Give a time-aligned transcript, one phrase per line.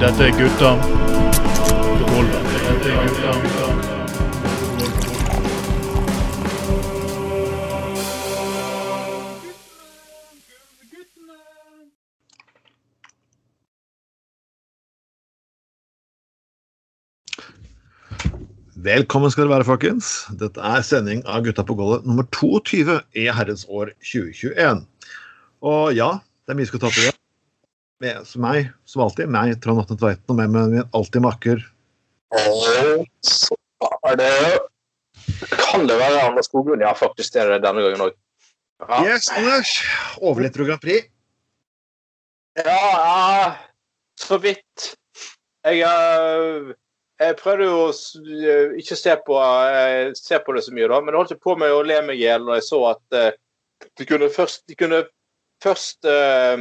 [0.00, 0.70] Dette er gutta.
[2.76, 3.30] Dette er gutta.
[18.76, 20.26] Velkommen skal dere være, folkens.
[20.36, 24.84] Dette er sending av Gutta på gulvet nummer 22 i herrens år 2021.
[25.64, 27.16] Og ja, det er mye vi skal ta til det.
[28.04, 31.62] Med som meg, som alltid, meg, Trond Atne Tveiten, og med meg min alltid makker
[33.24, 33.56] Så
[34.10, 34.32] er det
[35.62, 36.84] Kan det være Anders Skoglund?
[36.84, 38.16] Ja, faktisk det er det denne gangen òg.
[38.84, 38.98] Ja.
[39.06, 39.72] Yes, Anders!
[40.20, 41.08] Overlevde du Grand Prix?
[42.56, 43.48] ja, ja,
[44.20, 44.84] så vidt.
[45.64, 46.70] Jeg, eh,
[47.20, 51.00] jeg prøvde jo å eh, ikke se på, eh, se på det så mye, da,
[51.00, 53.18] men jeg holdt på med å le meg i hjel når jeg så at
[54.00, 55.02] de kunne først, de kunne
[55.64, 56.56] først eh,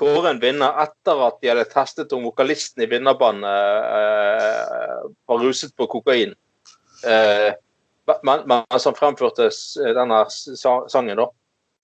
[0.00, 5.74] kåre en vinner etter at de hadde testet om vokalisten i vinnerbandet eh, var ruset
[5.76, 6.32] på kokain.
[7.04, 7.50] Eh,
[8.26, 9.50] men- mens han fremførte
[9.94, 10.24] denne
[10.88, 11.28] sangen, da.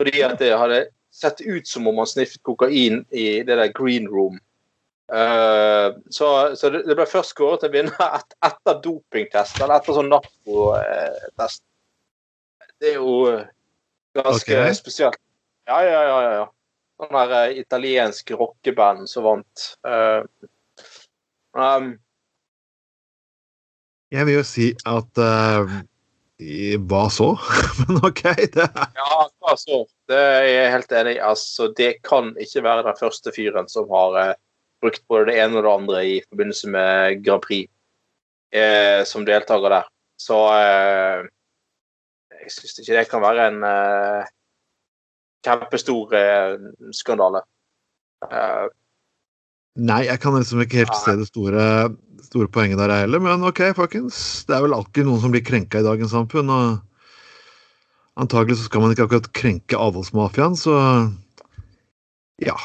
[0.00, 4.08] Fordi at det hadde sett ut som om han sniffet kokain i det der green
[4.08, 4.40] room.
[5.12, 10.10] Eh, så så det, ble først skåret en vinner et, etter dopingtest, eller etter sånn
[10.10, 11.62] narkotest.
[12.82, 13.46] Det er jo eh,
[14.18, 14.74] ganske okay.
[14.74, 15.20] spesielt.
[15.70, 16.18] Ja, ja, ja.
[16.22, 16.46] ja, ja.
[16.96, 19.64] Sånn der eh, italiensk rockeband som vant.
[19.84, 20.22] Eh,
[21.56, 21.92] um,
[24.14, 25.74] Jeg vil jo si at uh,
[26.88, 27.28] Hva så?
[27.82, 28.22] Men OK,
[28.54, 29.82] det er Ja, hva så?
[30.08, 31.24] Det er jeg helt enig i.
[31.32, 34.36] Altså, det kan ikke være den første fyren som har uh,
[34.84, 37.68] brukt både det ene og det andre i forbindelse med Grand Prix
[38.56, 39.92] uh, som deltaker der.
[40.16, 43.64] Så jeg syns ikke det kan være en
[45.46, 46.56] kjempestor eh,
[46.96, 47.46] skandale.
[48.26, 48.66] Uh,
[49.76, 51.62] Nei, jeg kan liksom ikke helt se det store,
[52.24, 54.18] store poenget der heller, men OK, folkens.
[54.48, 56.78] Det er vel alltid noen som blir krenka i dagens samfunn, og
[58.16, 60.78] antagelig så skal man ikke akkurat krenke avholdsmafiaen, så
[62.40, 62.56] ja.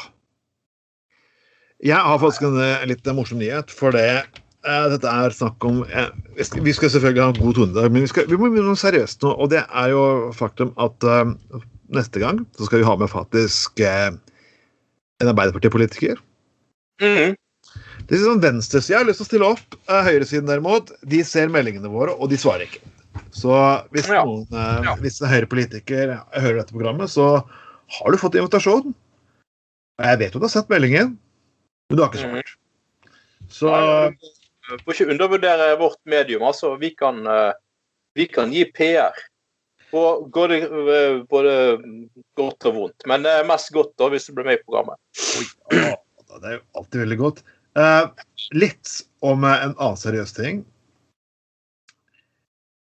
[1.84, 5.82] Jeg har faktisk en eh, litt morsom nyhet, for det eh, dette er snakk om
[5.84, 8.48] eh, vi skal, selvfølgelig ha en god tone i dag, men vi, skal, vi må
[8.52, 10.04] begynne seriøst nå, og det er jo
[10.36, 11.60] faktum at eh,
[11.92, 14.10] neste gang så skal vi ha med faktisk eh,
[15.22, 16.18] en Arbeiderpartipolitiker.
[17.00, 17.36] mhm.
[18.08, 19.76] Det er sånn Venstresida har lyst til å stille opp.
[19.88, 22.82] Eh, Høyresiden derimot, de ser meldingene våre, og de svarer ikke.
[23.30, 23.52] Så
[23.94, 24.24] hvis Ja.
[24.24, 24.96] noen eh, Ja.
[24.96, 27.44] hvis en Høyre-politiker hører dette programmet, så
[27.88, 28.92] har du fått invitasjon.
[30.02, 31.16] Jeg vet jo du har sett meldingen,
[31.88, 32.56] men du har ikke svart.
[33.48, 34.10] Så Ja,
[34.86, 36.42] Får ikke undervurdere vårt medium.
[36.42, 36.78] altså.
[36.78, 37.52] Vi kan, eh,
[38.14, 39.12] vi kan gi PR.
[39.92, 40.60] Og går det
[41.28, 41.52] både
[42.38, 43.04] godt og vondt.
[43.10, 44.96] Men det er mest godt da, hvis du blir med i programmet.
[45.72, 45.96] ja,
[46.38, 47.38] det er jo alltid veldig godt.
[47.76, 48.04] Eh,
[48.56, 48.86] litt
[49.24, 50.56] om eh, en annen seriøs ting.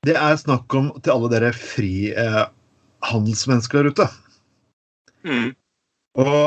[0.07, 4.07] Det er snakk om til alle dere frihandelsmennesker der ute.
[5.27, 5.49] Mm.
[6.19, 6.43] Og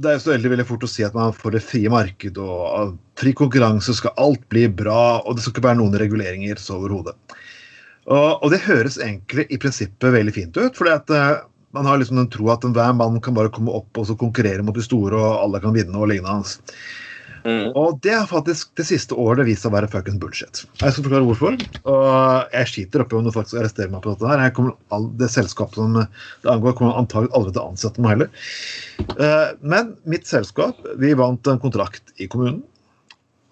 [0.00, 2.34] det er jo så veldig, veldig fort å si at man får det frie marked
[2.42, 6.72] og fri konkurranse skal alt bli bra, og det skal ikke være noen reguleringer så
[6.80, 7.14] overhodet.
[8.10, 11.44] Og, og det høres egentlig i prinsippet veldig fint ut, fordi at uh,
[11.76, 14.64] man har liksom den tro at enhver mann kan bare komme opp og så konkurrere
[14.66, 16.58] mot de store, og alle kan vinne og lignende hans.
[17.42, 17.72] Mm.
[17.74, 20.62] Og det har faktisk det siste året vist seg å være fucking bullshit.
[20.78, 21.56] Jeg skal forklare hvorfor.
[21.90, 24.44] Og jeg skiter oppi om du faktisk arresterer meg på dette her.
[24.46, 28.14] Jeg kommer, all, det selskapet som det angår, kommer antagelig aldri til å ansette meg
[28.14, 28.46] heller.
[29.16, 32.62] Uh, Men mitt selskap, vi vant en kontrakt i kommunen.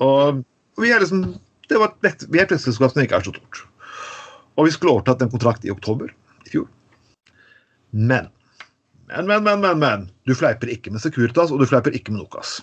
[0.01, 0.45] Og
[0.81, 1.33] vi er liksom
[1.71, 3.65] det var et, Vi er et vekstselskap som ikke er så stort.
[4.61, 6.13] Og vi skulle overtatt en kontrakt i oktober
[6.45, 6.69] i fjor.
[7.91, 8.29] Men
[9.11, 10.05] Men, men, men, men, men.
[10.29, 12.61] Du fleiper ikke med Securitas, og du fleiper ikke med Nokas.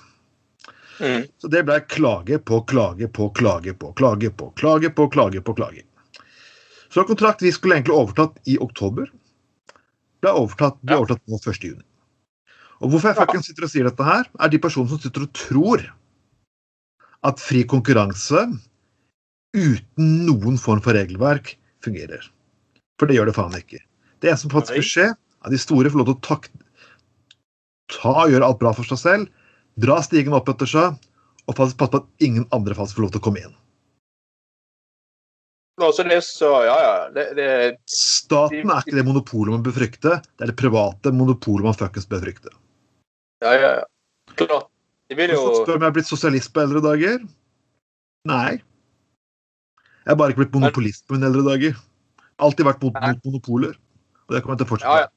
[1.01, 1.25] Mm.
[1.41, 5.55] Så det ble klage på klage på klage på klage på klage på klage på
[5.57, 5.83] klage.
[6.89, 9.11] Så kontrakt vi skulle egentlig overtatt i oktober,
[10.23, 11.59] ble overtatt, ble overtatt nå 1.
[11.67, 11.83] juni.
[12.79, 15.35] Og hvorfor jeg fucking sitter og sier dette her, er de personene som sitter og
[15.35, 15.83] tror
[17.27, 18.47] at fri konkurranse
[19.57, 22.23] uten noen form for regelverk fungerer.
[22.97, 23.81] For det gjør det faen ikke.
[24.25, 26.49] Det som faktisk vil skje, er at de store får lov til å tak
[27.93, 29.29] ta og gjøre alt bra for seg selv,
[29.79, 30.97] dra stigen opp etter seg,
[31.47, 33.55] og passe på at ingen andre faktisk får lov til å komme inn.
[35.77, 36.93] Nå, så det, så, ja, ja.
[37.13, 37.49] Det, det,
[37.93, 42.09] Staten er ikke det monopolet man bør frykte, det er det private monopolet man fuckings
[42.09, 42.49] bør frykte.
[43.45, 43.85] ja, ja, ja.
[44.37, 44.71] Klart.
[45.07, 47.21] De vil jo spør om jeg er blitt sosialist på eldre dager.
[48.27, 48.57] Nei.
[50.07, 51.79] Jeg har bare ikke blitt monopolist på mine eldre dager.
[52.39, 53.73] Alltid vært mot, mot monopoler.
[54.27, 55.03] Og det kommer jeg til å fortsette med.
[55.03, 55.13] ja.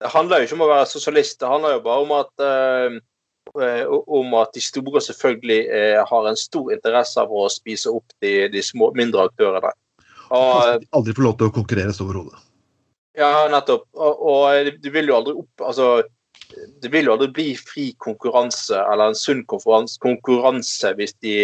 [0.00, 2.94] Det handler jo ikke om å være sosialist, det handler jo bare om at eh,
[4.16, 8.48] om at de store selvfølgelig eh, har en stor interesse av å spise opp de,
[8.48, 9.74] de små, mindre aktørene.
[10.32, 12.40] Og, Aldri få lov til å konkurrere så overhodet.
[13.20, 13.84] ja, nettopp.
[13.92, 15.90] Og, og det vil jo aldri opp Altså,
[16.80, 21.34] det vil jo aldri bli fri konkurranse eller en sunn konkurranse, konkurranse hvis de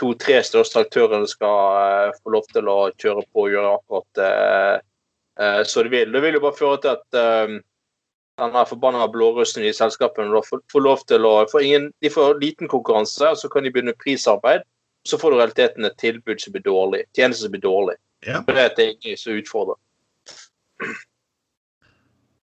[0.00, 4.74] to-tre største aktørene skal eh, få lov til å kjøre på og gjøre akkurat eh,
[5.40, 6.12] eh, så de vil.
[6.12, 7.18] Det vil jo bare føre til at
[8.36, 12.68] denne forbanna blårussen i selskapene får, får lov til å får ingen, De får liten
[12.68, 14.66] konkurranse, og så kan de begynne prisarbeid.
[15.06, 17.04] Så får du i realiteten et tilbud som blir dårlig.
[17.16, 17.96] tjenester som blir dårlig.
[18.26, 18.42] Ja.
[18.42, 19.78] For det er det ingen som utfordrer.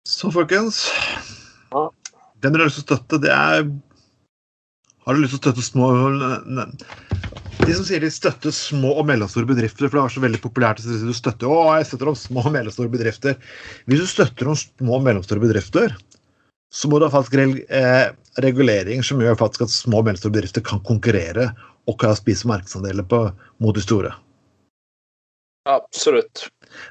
[0.08, 0.88] Så folkens
[1.68, 1.90] Ja.
[2.40, 3.66] Den dere har lyst til å støtte, det er
[5.08, 5.86] Har du lyst til å støtte små
[7.64, 10.82] De som sier de støtter små og mellomstore bedrifter, for det er så veldig populært
[10.82, 13.38] å si du støtter å, jeg støtter om små og mellomstore bedrifter.
[13.88, 15.94] Hvis du støtter om små og mellomstore bedrifter,
[16.68, 20.84] så må du ha faktisk eh, som gjør faktisk at små og mellomstore bedrifter kan
[20.84, 21.48] konkurrere
[21.88, 23.22] og kan spise markedsandeler på,
[23.64, 24.12] mot de store.
[25.72, 26.50] Absolutt.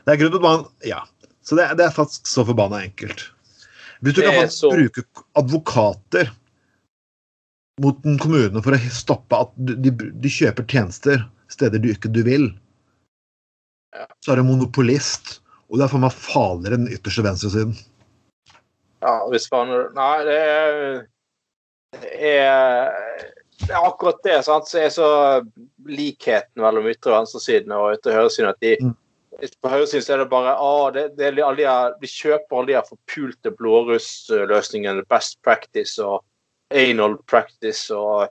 [0.10, 1.04] Det er grunn til at man Ja.
[1.46, 3.28] Så det, det er faktisk så forbanna enkelt.
[4.02, 5.06] Hvis du kan faktisk så- bruke
[5.38, 6.34] advokater
[7.82, 11.22] mot en kommune for å stoppe at de, de, kjøper tjenester
[11.52, 12.50] steder du ikke du vil,
[14.26, 15.40] så er du monopolist,
[15.70, 17.76] og det er for meg farligere enn den ytterste venstresiden.
[19.04, 20.78] Ja, hvis man Nei, det er
[21.94, 22.96] Det er,
[23.62, 25.10] det er akkurat det sant, Så er så
[25.88, 28.50] likheten mellom ytre- og venstresiden og ytre- og høyresiden.
[28.50, 28.96] At de, Mm.
[29.62, 32.82] på høyresiden er det bare ah, det, det er alle de, De kjøper alle de
[32.90, 36.24] forpulte blårussløsningene, best practice og
[36.74, 38.28] anal practice og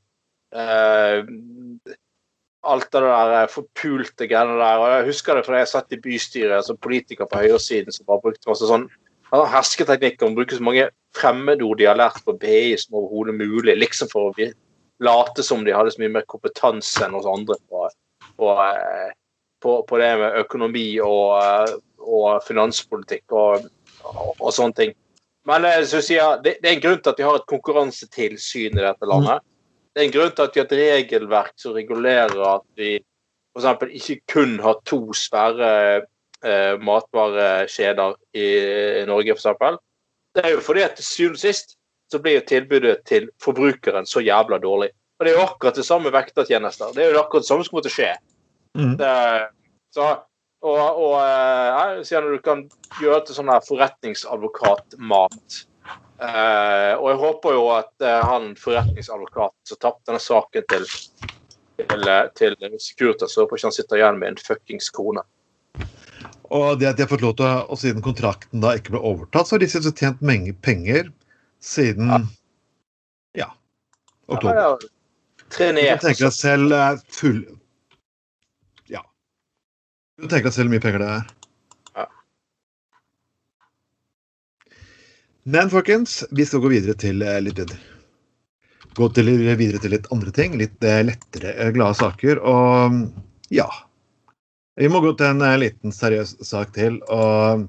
[0.54, 1.22] eh,
[2.66, 4.82] alt det der forpulte greiene der.
[4.82, 8.24] og Jeg husker det fra jeg satt i bystyret som politiker på høyresiden som bare
[8.26, 8.88] brukte masse sånn
[9.32, 13.74] han hersketeknikker og bruker så mange fremmedord de har lært på BI som overhodet mulig,
[13.74, 14.50] liksom for å
[15.02, 17.88] late som de hadde så mye mer kompetanse enn oss andre på,
[18.38, 19.10] på, eh,
[19.62, 21.74] på, på det med økonomi og, eh,
[22.06, 23.66] og finanspolitikk og,
[24.06, 24.94] og, og sånne ting.
[25.46, 27.50] Men eh, så sier jeg, det, det er en grunn til at vi har et
[27.50, 29.44] konkurransetilsyn i dette landet.
[29.94, 32.98] Det er en grunn til at vi har et regelverk som regulerer at vi
[33.56, 34.02] f.eks.
[34.02, 35.70] ikke kun har to svære
[36.44, 38.46] eh, matvarekjeder i,
[39.00, 39.81] i Norge, f.eks.
[40.37, 41.76] Det er jo fordi at til syvende og sist
[42.12, 44.90] så blir jo tilbudet til forbrukeren så jævla dårlig.
[45.16, 46.93] Og det er jo akkurat det samme vektertjenester.
[46.94, 48.10] Det er jo akkurat det samme som å skje.
[48.76, 48.93] Mm.
[49.00, 49.12] Det,
[49.96, 50.10] så,
[50.66, 52.66] og, og eh, sier når du kan
[53.00, 55.62] gjøre til sånn her forretningsadvokatmat.
[56.16, 60.86] Eh, og jeg håper jo at eh, han forretningsadvokaten som tapte denne saken til
[61.76, 65.24] til, eh, til Securitas, så håper ikke han sitter igjen med en fuckings kone.
[66.54, 69.48] Og det at de har fått lov til å, siden kontrakten da ikke ble overtatt,
[69.48, 71.10] så har de sett tjent mange penger
[71.60, 72.20] siden Ja.
[73.42, 73.48] ja,
[74.28, 74.54] oktober.
[74.54, 75.44] ja, ja.
[75.50, 76.00] trenert.
[76.00, 76.76] kan tenke deg selv
[77.12, 77.42] full.
[80.16, 81.24] Du tenker tenke deg selv hvor mye penger det er.
[81.96, 82.06] Ja.
[85.44, 87.76] Men folkens, vi skal gå videre til litt videre
[88.96, 90.54] Gå til, videre til litt andre ting.
[90.56, 92.40] Litt eh, lettere, eh, glade saker.
[92.40, 92.96] Og
[93.52, 93.69] ja.
[94.81, 96.96] Vi må gå til en eh, liten seriøs sak til.
[97.12, 97.67] Og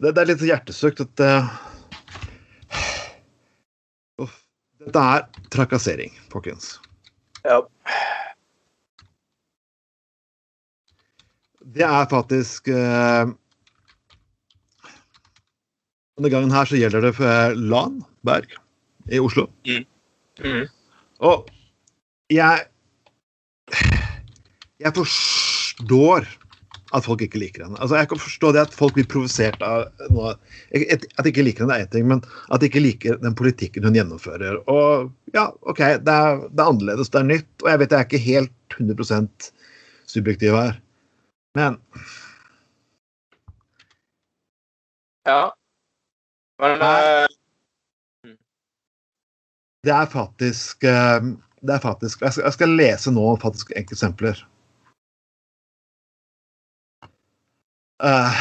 [0.00, 1.24] det, det er litt hjertesøkt at
[4.24, 4.32] uh,
[4.86, 6.78] Dette er trakassering, folkens.
[7.44, 7.60] Ja.
[11.74, 13.32] Det er faktisk eh,
[16.16, 18.54] Denne gangen her så gjelder det for Lan Berg
[19.10, 19.48] i Oslo.
[19.66, 20.66] Mhm.
[21.24, 21.48] Og
[22.30, 22.66] jeg
[24.78, 26.26] Jeg forstår
[26.94, 27.78] at folk ikke liker henne.
[27.80, 30.36] Altså, Jeg kan forstå det at folk blir provosert av noe
[30.72, 33.84] At de ikke liker henne, er én ting, men at de ikke liker den politikken
[33.84, 34.62] hun gjennomfører.
[34.70, 37.98] Og ja, OK, det er, det er annerledes, det er nytt, og jeg vet jeg
[37.98, 39.52] er ikke helt 100
[40.06, 40.78] subjektiv her.
[41.56, 41.78] Men
[45.26, 45.40] ja.
[46.60, 47.26] Men eh,
[49.86, 51.32] det er faktisk eh,
[51.62, 54.38] Det er faktisk Jeg skal, jeg skal lese nå faktisk eksempler.
[57.96, 58.32] Uh,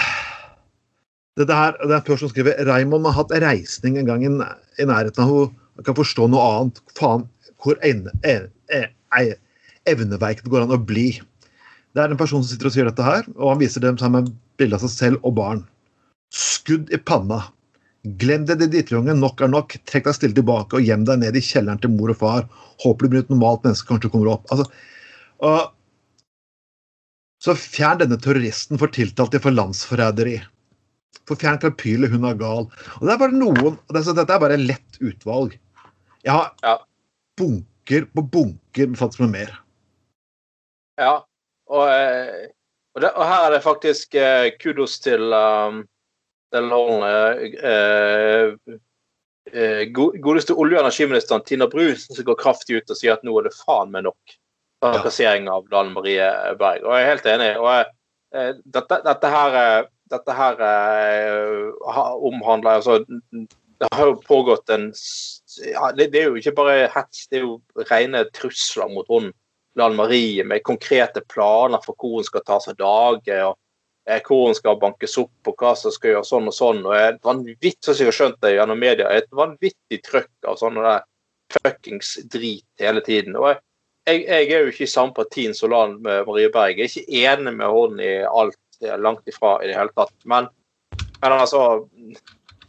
[1.39, 4.27] dette her, det er en person som skriver Raymond har hatt reisning en gang i,
[4.27, 5.61] i nærheten av henne.
[5.79, 6.81] Jeg kan forstå noe annet.
[6.99, 7.23] Faen,
[7.63, 9.39] hvor evne, e- e- e-
[9.87, 11.07] evneveik det går an å bli.
[11.95, 14.25] Det er en person som sitter og sier dette her, og han viser dem sammen
[14.25, 15.61] med bilde av seg selv og barn.
[16.35, 17.39] Skudd i panna.
[18.19, 19.15] Glem det, det drittunge.
[19.17, 19.77] Nok er nok.
[19.87, 22.49] Trekk deg stille tilbake og gjem deg ned i kjelleren til mor og far.
[22.83, 24.43] Håper du blir et normalt menneske, kanskje kommer opp.
[24.53, 24.67] Altså,
[25.45, 25.71] og,
[27.45, 30.35] så fjern denne terroristen for tiltalt for landsforræderi.
[31.25, 32.67] For fjern Karpyle, hun er gal.
[32.99, 35.55] Og det er bare noen og Dette er bare lett utvalg.
[36.25, 36.77] Jeg har Ja.
[37.37, 39.57] bunker på bunker med faktisk med mer.
[40.97, 41.23] Ja.
[41.75, 42.47] Og, eh,
[42.95, 45.81] og, det, og her er det faktisk eh, kudos til um,
[46.55, 48.55] den eh,
[49.51, 53.35] eh, godeste olje- og energiministeren Tina Bru som går kraftig ut og sier at nå
[53.39, 54.37] er det faen meg nok
[54.85, 56.29] av plassering av Dan Marie
[56.59, 56.85] Berg.
[56.85, 57.51] Og jeg er helt enig.
[57.57, 60.63] og jeg, dette, dette her, dette her
[62.29, 64.91] omhandler altså Det har jo pågått en
[65.65, 69.31] ja, det, det er jo ikke bare hets, det er jo rene trusler mot hun
[69.75, 73.57] Lan Marie med konkrete planer for hvor hun skal ta seg dager, og
[74.09, 76.81] eh, hvor hun skal bankes opp og hva som skal gjøre sånn og sånn.
[76.85, 80.85] og Et vanvittig, som jeg har skjønt det gjennom media, et vanvittig trøkk av sånne
[80.85, 81.05] der
[81.55, 83.35] fuckings drit hele tiden.
[83.35, 83.55] og
[84.05, 86.77] jeg, jeg er jo ikke i samme parti som Lan Marie Berg.
[86.77, 88.59] Jeg er ikke enig med henne i alt.
[88.99, 90.11] Langt ifra i det hele tatt.
[90.27, 90.49] Men,
[91.21, 91.61] men altså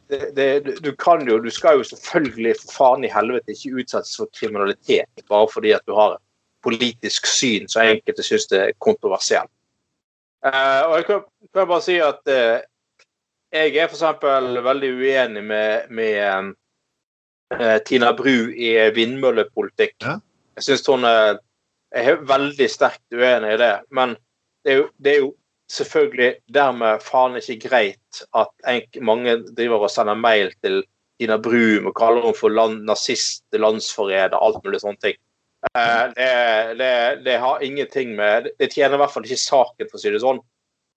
[0.08, 4.14] det, det, du kan jo, du skal jo selvfølgelig for faen i helvete ikke utsettes
[4.20, 6.22] for kriminalitet bare fordi at du har et
[6.66, 9.52] politisk syn som enkelte syns er kontroversielt.
[10.46, 12.58] Uh, og jeg kan, kan bare si at uh,
[13.54, 14.04] jeg er f.eks.
[14.66, 16.52] veldig uenig med, med
[17.54, 19.96] uh, Tina Bru i vindmøllepolitikk.
[20.02, 20.18] Ja.
[20.58, 21.38] Jeg syns hun er
[21.96, 23.75] er veldig sterkt uenig i det.
[23.94, 24.16] Men
[24.64, 25.30] det er jo, det er jo
[25.73, 30.82] selvfølgelig dermed faen ikke greit at enk, mange driver og sender mail til
[31.20, 35.18] Tina Bru og kaller henne for land, nazist, landsforræder, alt mulig sånne ting.
[35.64, 39.98] Eh, det, det, det har ingenting med Det tjener i hvert fall ikke saken, for
[39.98, 40.42] å si det sånn.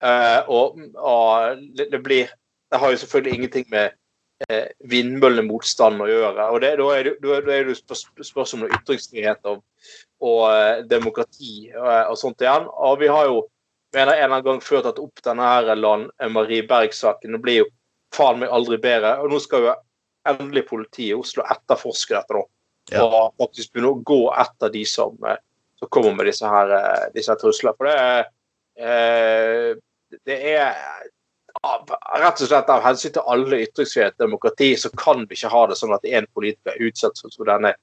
[0.04, 2.30] Uh, og og det, det blir
[2.70, 3.96] Det har jo selvfølgelig ingenting med
[4.46, 6.50] uh, vindmøllemotstand å gjøre.
[6.52, 9.64] og Da er det, da jo spørs- spørsmål om ytringsfrihet og,
[10.22, 12.68] og eh, demokrati eh, og sånt igjen.
[12.68, 13.46] Og vi har jo
[13.96, 17.38] mener en eller annen gang før tatt opp denne her Lan Marie Berg-saken.
[17.38, 17.70] Det blir jo
[18.14, 19.16] faen meg aldri bedre.
[19.24, 19.76] Og nå skal jo
[20.28, 22.44] endelig politiet i Oslo etterforske dette nå.
[22.92, 23.04] Ja.
[23.04, 25.40] Og faktisk begynne å gå etter de som, eh,
[25.80, 27.76] som kommer med disse her, eh, disse her truslene.
[27.78, 28.26] For det er,
[28.78, 29.76] eh,
[30.26, 30.76] det er
[31.64, 31.90] av-
[32.22, 35.66] Rett og slett av hensyn til alle ytringsfrihet og demokrati, så kan vi ikke ha
[35.68, 37.74] det sånn at en politiker utsettes for denne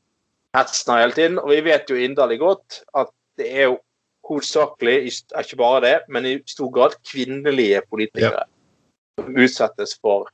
[0.54, 1.38] hetsen hele tiden.
[1.38, 3.80] Og vi vet jo inderlig godt at det er jo
[4.28, 8.44] hovedsakelig, ikke bare det, men i stor grad kvinnelige politikere
[9.18, 10.30] som utsettes for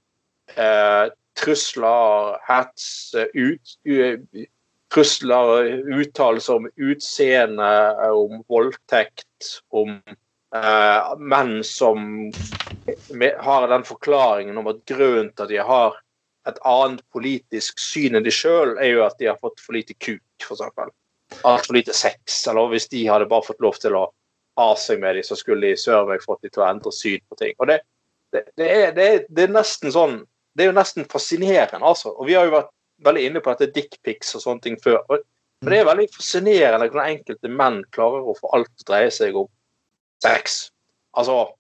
[0.57, 4.47] eh, trusler, hets, ut, u,
[4.95, 5.71] trusler,
[6.01, 7.71] uttalelser om utseende,
[8.11, 10.01] om voldtekt, om
[10.55, 12.31] eh, menn som
[13.39, 15.99] har den forklaringen om at grunnen til at de har
[16.49, 19.95] et annet politisk syn enn de sjøl, er jo at de har fått for lite
[20.01, 20.91] kuk, f.eks.
[21.47, 22.41] Altfor lite sex.
[22.51, 24.09] Eller hvis de hadde bare fått lov til å
[24.59, 27.23] ha seg med dem, så skulle de søren meg fått dem til å endre syn
[27.29, 27.55] på ting.
[27.61, 27.81] Og det,
[28.35, 30.21] det, det, er, det er nesten sånn
[30.57, 32.11] Det er jo nesten fascinerende, altså.
[32.11, 32.73] Og vi har jo vært
[33.05, 35.01] veldig inne på dette dickpics og sånne ting før.
[35.09, 35.25] Og,
[35.69, 39.37] det er veldig fascinerende hvordan enkelte menn klarer å få alt til å dreie seg
[39.37, 39.49] om
[40.25, 40.71] sex.
[41.17, 41.51] Altså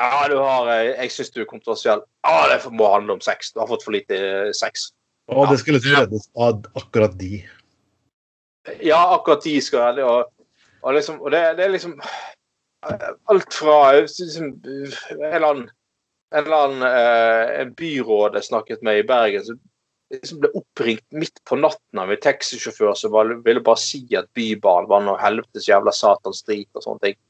[0.00, 2.00] Ja, du har eh, Jeg syns du er kontroversiell.
[2.24, 3.52] Ja, det må handle om sex.
[3.52, 4.88] Du har fått for lite eh, sex.
[5.32, 7.42] Og det skal liksom reddes av akkurat de.
[8.80, 10.30] Ja, akkurat de skal det, og,
[10.82, 15.68] og, liksom, og det, det er liksom eh, Alt fra liksom, en eller annen,
[16.32, 19.60] en, eller annen eh, en byråd jeg snakket med i Bergen, som
[20.12, 23.14] liksom ble oppringt midt på natten av en taxisjåfør som
[23.44, 27.20] ville bare si at Bybanen var noe helvetes jævla satans drit og sånne ting.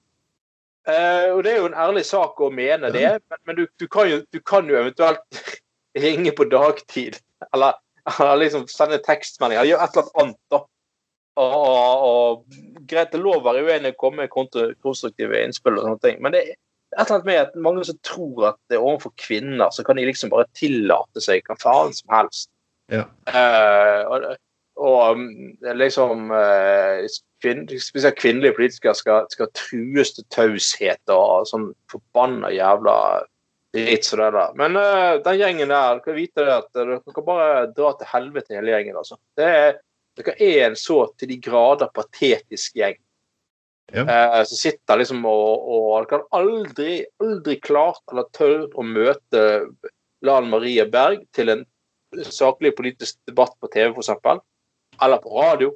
[0.88, 3.86] Eh, og Det er jo en ærlig sak å mene det, men, men du, du,
[3.86, 5.42] kan jo, du kan jo eventuelt
[6.04, 7.20] ringe på dagtid.
[7.52, 7.78] Eller,
[8.16, 9.70] eller liksom sende tekstmeldinger.
[9.70, 10.40] Gjør et eller annet annet.
[10.50, 10.64] da.
[11.40, 14.32] Og, og, og greit, det lov å være uenig og komme med
[14.84, 17.96] konstruktive innspill, og sånne ting, men det er et eller annet med at mange som
[18.04, 21.94] tror at det er overfor kvinner, så kan de liksom bare tillate seg hva faen
[21.96, 22.50] som helst.
[22.92, 23.06] Ja.
[23.32, 24.26] Eh, og,
[24.82, 25.26] og um,
[25.78, 27.04] liksom eh,
[27.42, 32.96] kvinn, Spesielt kvinnelige politikere skal, skal trues til taushet og sånn forbanna jævla
[33.72, 34.58] dritt som det der.
[34.58, 38.10] Men uh, den gjengen der, dere kan vite det at dere kan bare dra til
[38.10, 39.16] helvete hele gjengen, altså.
[39.38, 39.80] Det er,
[40.20, 43.00] dere er en så til de grader patetisk gjeng.
[43.92, 44.04] Ja.
[44.08, 49.42] Uh, som sitter liksom og, og dere kan aldri, aldri klart eller tørt å møte
[50.22, 51.64] Lan Marie Berg til en
[52.30, 54.42] saklig politisk debatt på TV, f.eks.
[55.02, 55.72] Eller på radio.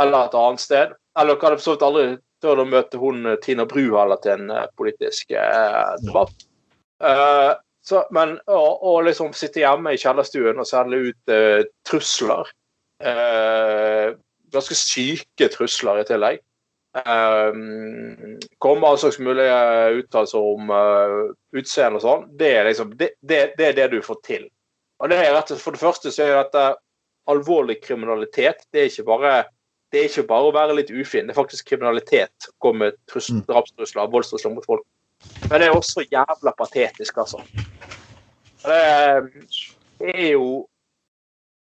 [0.00, 0.96] Eller et annet sted.
[1.18, 2.08] Eller dere hadde for så vidt aldri
[2.42, 6.46] tør å møte hun eh, Tina Bru heller til en eh, politisk eh, debatt.
[7.02, 7.52] Eh,
[7.88, 12.50] så, men å, liksom sitte hjemme i kjellerstuen og sende ut eh, trusler
[13.00, 14.12] eh,
[14.48, 16.38] Ganske syke trusler i tillegg.
[16.96, 19.58] Um, komme all slags mulige
[19.98, 22.22] uttalelser om uh, utseende og sånn.
[22.40, 24.46] Det er liksom det, det, det er det du får til.
[24.98, 26.64] Og det er rett og slett, For det første så er dette
[27.28, 28.64] alvorlig kriminalitet.
[28.72, 29.32] Det er ikke bare,
[29.92, 32.48] det er ikke bare å være litt ufin, det er faktisk kriminalitet.
[32.48, 33.44] å Komme med trus- Mm.
[33.46, 34.86] drapstrusler, voldstrusler mot folk.
[35.50, 37.42] Men det er også jævla patetisk, altså.
[38.64, 39.46] Det,
[39.98, 40.66] det er jo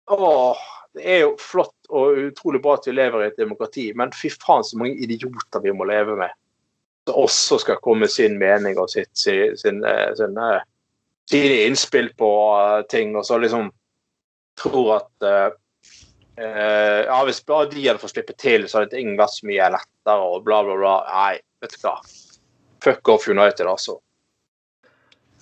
[0.09, 0.55] Åh,
[0.95, 4.29] det er jo flott og utrolig bra at vi lever i et demokrati, men fy
[4.29, 6.31] faen så mange idioter vi må leve med.
[7.07, 10.37] Som også skal komme sin mening og sitt, sin, sin, eh, sin,
[11.29, 12.31] sine innspill på
[12.61, 13.71] eh, ting, og så liksom
[14.61, 15.49] tror at eh,
[16.43, 19.69] eh, Ja, hvis bare de hadde fått slippe til, så hadde ting vært så mye
[19.77, 20.97] lettere og bla, bla, bla.
[21.11, 21.97] Nei, vet du hva.
[22.83, 23.99] Fuck off United, altså.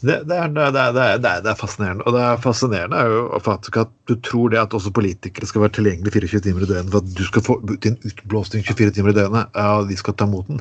[0.06, 2.04] Det, det, er, det, er, det, er, er, er fascinerende.
[2.06, 5.64] Og det er fascinerende er jo faktisk at du tror det at også politikere skal
[5.64, 9.14] være tilgjengelig 24 timer i døgnet for at du skal få en utblåsning 24 timer
[9.14, 10.60] i døgnet, og de skal ta imot den.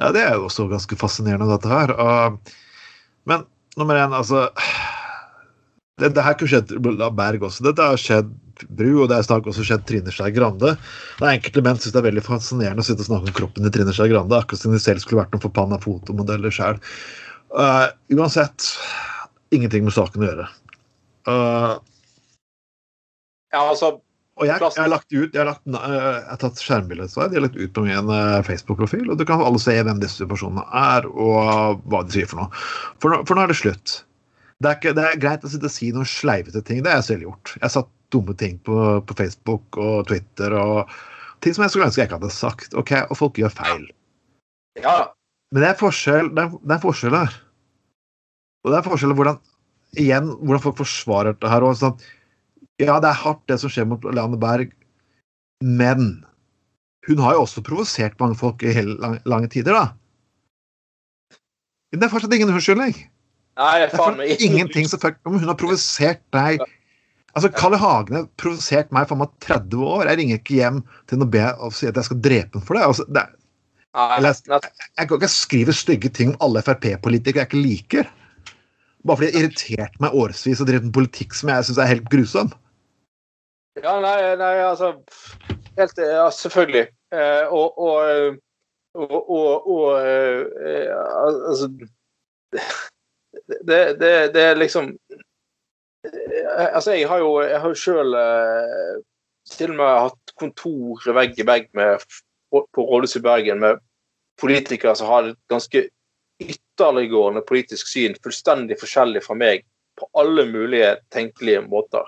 [0.00, 1.92] Ja, det er jo også ganske fascinerende, dette her.
[1.92, 2.56] Og,
[3.28, 3.44] men
[3.80, 4.46] nummer én, altså
[6.00, 6.72] det, det her kunne skjedd
[7.04, 7.64] av Berg også.
[7.68, 8.32] Dette har skjedd
[8.68, 10.74] Bru, og det har også skjedd Trine Skei Grande.
[11.18, 13.66] Det er Enkelte menn syns det er veldig fascinerende å sitte og snakke om kroppen
[13.66, 16.78] til Trine Skei Grande, akkurat som de selv skulle vært noen forpanna fotomodeller sjøl.
[17.52, 18.68] Uh, uansett,
[19.52, 20.46] ingenting med saken å gjøre.
[21.28, 21.80] Uh,
[23.52, 23.98] Ja, altså
[24.42, 27.28] og jeg, jeg har lagt ut, jeg har, lagt, uh, jeg har tatt skjermbildet av
[27.28, 30.00] det, jeg har lagt ut på min uh, Facebook-profil, og du kan alle se hvem
[30.02, 32.64] disse personene er, og hva de sier for noe.
[33.02, 34.00] For nå, for nå er det slutt.
[34.62, 37.00] Det er, ikke, det er greit å sitte og si noen sleivete ting, det har
[37.00, 37.54] jeg selv gjort.
[37.56, 40.90] Jeg har satt dumme ting på, på Facebook og Twitter og
[41.42, 42.76] ting som jeg skulle ønske jeg ikke hadde sagt.
[42.78, 43.86] ok, Og folk gjør feil.
[44.80, 45.12] Ja,
[45.52, 47.34] Men det er forskjell, det er, det er forskjell her.
[48.62, 49.40] Og det er forskjell hvordan
[50.00, 51.66] igjen, hvordan folk forsvarer det her.
[51.66, 51.98] Og sånn,
[52.88, 54.72] ja, det er hardt, det som skjer mot Leanne Berg,
[55.62, 56.12] men
[57.06, 59.86] hun har jo også provosert mange folk i hele lange, lange tider, da.
[61.92, 62.94] Det er fortsatt ingen unnskyldning.
[63.58, 66.62] nei, Det er faen meg ingenting som fuck, om Hun har provosert deg
[67.32, 70.08] Altså, Kalle Hagne provosert meg for meg 30 år.
[70.10, 72.76] Jeg ringer ikke hjem til henne og og sier at jeg skal drepe henne for
[72.76, 72.82] det.
[72.84, 73.30] Altså, det er,
[74.18, 74.68] eller-
[74.98, 78.10] jeg kan ikke skrive stygge ting om alle Frp-politikere jeg ikke liker.
[79.06, 81.90] Bare fordi det irriterte irritert meg årevis og drevet en politikk som jeg syns er
[81.90, 82.52] helt grusom.
[83.80, 84.92] Ja, nei, nei, altså
[85.78, 86.88] Helt Ja, selvfølgelig.
[87.12, 88.34] Eh, og og, eh,
[88.94, 90.88] og, og eh,
[91.48, 91.70] Altså
[93.68, 94.90] det, det, det er liksom
[96.04, 99.00] eh, Altså, jeg har jo, jeg har jo sjøl eh,
[99.48, 102.04] til og med hatt kontor vegg i vegg med,
[102.52, 103.80] på Rådhuset i Bergen med
[104.40, 105.86] politikere som har et ganske
[106.42, 109.64] ytterliggående politisk syn, fullstendig forskjellig fra meg
[109.98, 112.06] på alle mulige tenkelige måter.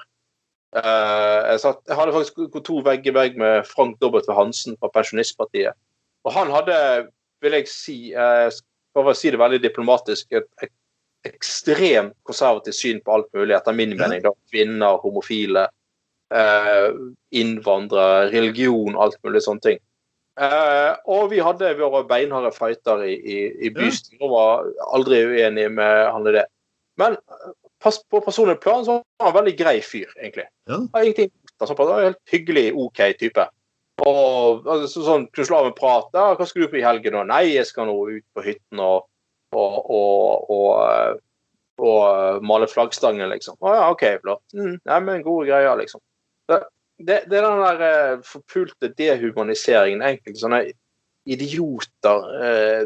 [0.75, 4.23] Eh, jeg, satt, jeg hadde faktisk kontor vegg i vegg med Frank W.
[4.35, 5.79] Hansen fra Pensjonistpartiet.
[6.27, 6.77] Og han hadde,
[7.45, 8.49] vil jeg si, eh,
[8.95, 10.73] for å si det veldig diplomatisk, et, et
[11.29, 14.23] ekstremt konservativt syn på alt mulig, etter min mening.
[14.25, 15.69] da, Kvinner, homofile,
[16.35, 16.91] eh,
[17.31, 19.83] innvandrere, religion, alt mulig sånne ting.
[20.35, 24.65] Eh, og vi hadde våre beinharde fighter i, i, i bystyret og var
[24.97, 26.49] aldri uenige med han i det.
[26.99, 27.15] Men
[28.11, 30.47] på personlig plan så var han en veldig grei fyr, egentlig.
[30.71, 30.81] Ja.
[30.95, 33.47] Han ingenting altså, Han var en helt hyggelig, OK type.
[34.05, 36.09] Og altså, sånn kunne slå av en prat.
[36.17, 37.25] Ja, 'Hva skal du på i helgen?' nå?
[37.29, 39.07] 'Nei, jeg skal nå ut på hytten og,
[39.55, 41.13] og, og, og, eh,
[41.79, 43.57] og eh, male flaggstangen', liksom.
[43.61, 44.43] 'Å ja, OK, flott.
[44.55, 46.03] Mm, nei, men gode greier', liksom.
[46.49, 46.65] Det,
[46.99, 50.65] det, det er den der eh, forpulte dehumaniseringen enkelte sånne
[51.25, 52.85] idioter eh,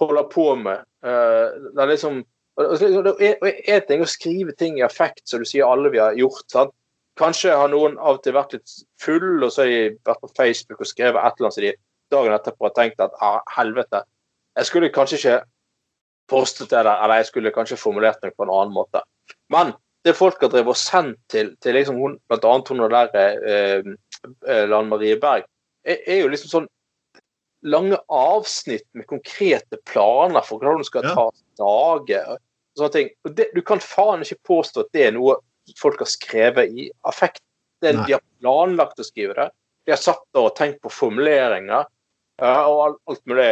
[0.00, 0.86] holder på med.
[1.04, 2.22] Eh, det er liksom
[2.56, 3.38] og det
[3.68, 6.44] er- ting å skrive ting i affekt, som du sier alle vi har gjort.
[6.50, 6.74] sant?
[7.16, 10.34] Kanskje har noen av og til vært litt full, og så har de vært på
[10.36, 11.74] Facebook og skrevet et eller annet som de
[12.10, 14.02] dagen etterpå har tenkt at ah, helvete,
[14.56, 15.42] jeg skulle kanskje ikke
[16.28, 19.02] postet det der, eller jeg skulle kanskje formulert meg på en annen måte.
[19.50, 23.10] Men det folk har drevet og sendt til, til liksom hun, blant annet hun der
[23.16, 23.82] eh,
[24.46, 25.44] eh, Lan Marie Berg,
[25.84, 26.68] er, er jo liksom sånn
[27.66, 31.14] lange avsnitt med konkrete planer for hvordan du skal Ja.
[31.14, 32.36] ta dager.
[32.76, 33.12] Og Sånne ting.
[33.24, 35.38] Og det, du kan faen ikke påstå at det er noe
[35.80, 37.42] folk har skrevet i affekt.
[37.80, 39.48] Det, de har planlagt å skrive det.
[39.86, 41.86] De har satt der og tenkt på formuleringer
[42.42, 43.48] uh, og alt, alt mulig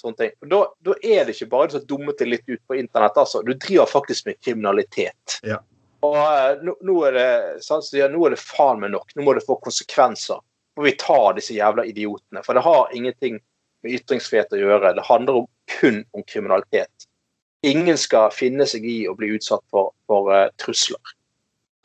[0.00, 0.32] sånne ting.
[0.44, 3.18] Og da, da er det ikke bare så dummet det litt ut på internett.
[3.18, 3.42] altså.
[3.42, 5.38] Du driver faktisk med kriminalitet.
[5.46, 5.60] Ja.
[6.06, 7.30] Og eh, nå, nå, er det,
[7.66, 9.10] sånn, så ja, nå er det faen meg nok.
[9.16, 10.40] Nå må det få konsekvenser.
[10.78, 12.44] Og vi tar disse jævla idiotene.
[12.46, 13.40] For det har ingenting
[13.82, 14.94] med ytringsfrihet å gjøre.
[14.94, 17.07] Det handler om, kun om kriminalitet.
[17.66, 21.14] Ingen skal finne seg i å bli utsatt for, for uh, trusler.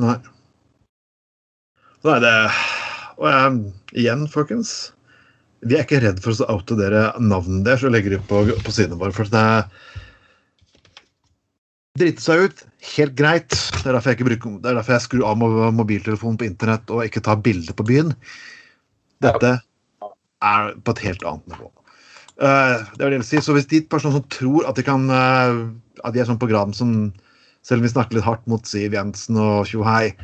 [0.03, 0.17] Nei.
[2.03, 2.35] Er det
[3.15, 3.59] Og jeg,
[4.01, 4.91] igjen, folkens
[5.63, 8.73] Vi er ikke redd for å oute dere navnene deres og legge det på, på
[8.75, 9.15] sidene våre.
[9.15, 9.69] For det er
[11.93, 12.61] Drite seg ut,
[12.95, 13.53] helt greit.
[13.53, 15.43] Det er derfor jeg, ikke bruker, det er derfor jeg skrur av
[15.77, 18.09] mobiltelefonen på internett og ikke tar bilder på byen.
[19.21, 19.51] Dette
[20.41, 21.69] er på et helt annet nivå.
[22.41, 23.41] Eh, det vil si.
[23.41, 25.69] Så hvis de personer som tror at de kan uh,
[26.03, 27.11] at de er sånn program som
[27.63, 30.15] selv om vi snakker litt hardt mot Siv Jensen og Tjohei,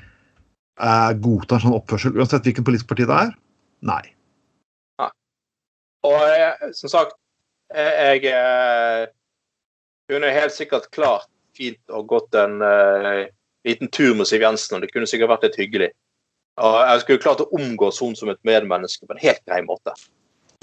[0.82, 3.36] uh, godtar sånn oppførsel, uansett hvilken politisk parti det er?
[3.88, 4.04] Nei.
[6.08, 7.18] Og jeg, som sagt,
[7.76, 9.10] jeg, jeg eh,
[10.10, 13.26] kunne helt sikkert klart fint og gått en eh,
[13.68, 15.90] liten tur med Siv Jensen, og det kunne sikkert vært litt hyggelig.
[16.64, 19.94] Og jeg skulle klart å omgås henne som et medmenneske på en helt grei måte.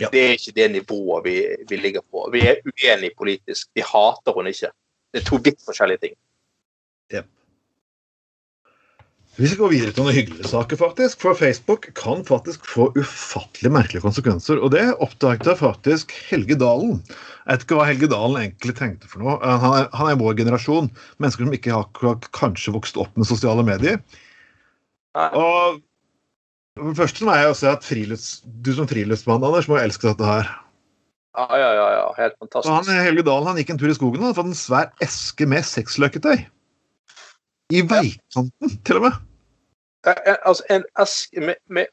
[0.00, 0.10] Ja.
[0.12, 1.36] Det er ikke det nivået vi,
[1.68, 2.28] vi ligger på.
[2.32, 3.68] Vi er uenige politisk.
[3.74, 4.70] Vi hater hun ikke.
[5.12, 6.16] Det er to vidt forskjellige ting.
[9.36, 11.20] Vi skal gå videre til noen hyggelige saker, faktisk.
[11.20, 14.62] For Facebook kan faktisk få ufattelig merkelige konsekvenser.
[14.64, 17.02] Og det oppdaget faktisk Helge Dalen.
[17.44, 19.34] Jeg vet ikke hva Helge Dalen egentlig tenkte for noe.
[19.44, 20.88] Han er, han er vår generasjon.
[21.20, 24.00] Mennesker som ikke har kanskje vokst opp med sosiale medier.
[25.36, 25.82] Og
[26.76, 29.86] for det første må jeg jo si at frilufts, du som friluftsmann, Anders, må jo
[29.86, 30.50] elske dette her.
[31.36, 31.86] Ja, ja, ja.
[31.92, 32.04] ja.
[32.16, 33.00] Helt Så han, fantastisk.
[33.04, 35.66] Helge Dalen han gikk en tur i skogen og hadde fått en svær eske med
[35.68, 36.44] sexløketøy.
[37.74, 39.18] I veikanten, til og med.
[40.06, 41.90] Eh, Altså, en eske med, med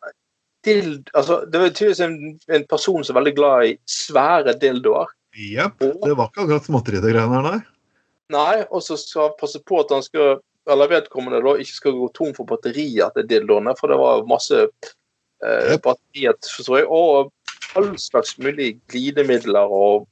[0.68, 1.10] dild...
[1.14, 2.18] Altså, det var tydeligvis en,
[2.56, 5.12] en person som er veldig glad i svære dildoer.
[5.34, 5.80] Jepp.
[5.82, 7.60] Det var ikke akkurat småtteri, det greiene her, nei.
[8.36, 10.38] nei, og så skal han passe på at han skal
[10.72, 14.58] eller vedkommende da ikke skal gå tom for batterier til dildoene, for det var masse
[14.64, 17.32] eh, batterier, forstår jeg, og
[17.78, 20.08] all slags mulig glidemidler og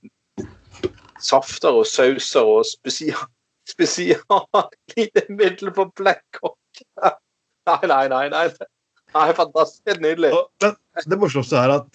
[1.22, 3.26] safter og sauser og spesial,
[3.74, 6.58] spesialglidemiddel på blekkock.
[7.70, 8.26] Nei, nei, nei.
[8.34, 8.48] nei.
[9.14, 9.84] Nei, fantastisk.
[9.86, 10.32] Helt nydelig.
[10.64, 10.74] Men
[11.14, 11.86] det morsomste er at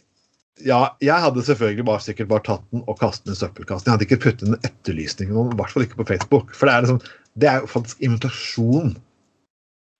[0.64, 3.88] ja, jeg hadde selvfølgelig bare sikkert bare tatt den og kastet den i søppelkassen.
[3.88, 6.54] Jeg hadde ikke puttet den etterlysningen, i hvert fall ikke på Facebook.
[6.56, 7.00] For det er, liksom,
[7.36, 8.94] det er jo faktisk invitasjon.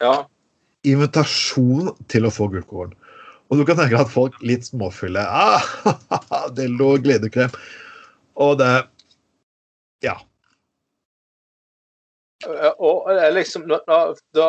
[0.00, 0.24] Ja.
[0.88, 2.94] Invitasjon til å få gullkorn.
[3.50, 5.62] Og du kan tenke at folk litt småfulle ah,
[6.56, 7.52] Det lå gledekrem.
[8.34, 8.72] Og det
[10.04, 10.16] Ja.
[12.78, 13.78] Og liksom da,
[14.36, 14.48] da,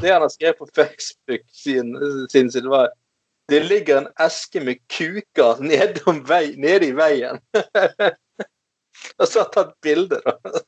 [0.00, 1.94] Det han har skrevet på Facebook sin,
[2.30, 2.90] sin side, var
[3.50, 7.40] det ligger en eske med kuker nede, vei, nede i veien.
[9.18, 10.62] Og så har jeg tatt bilde, da.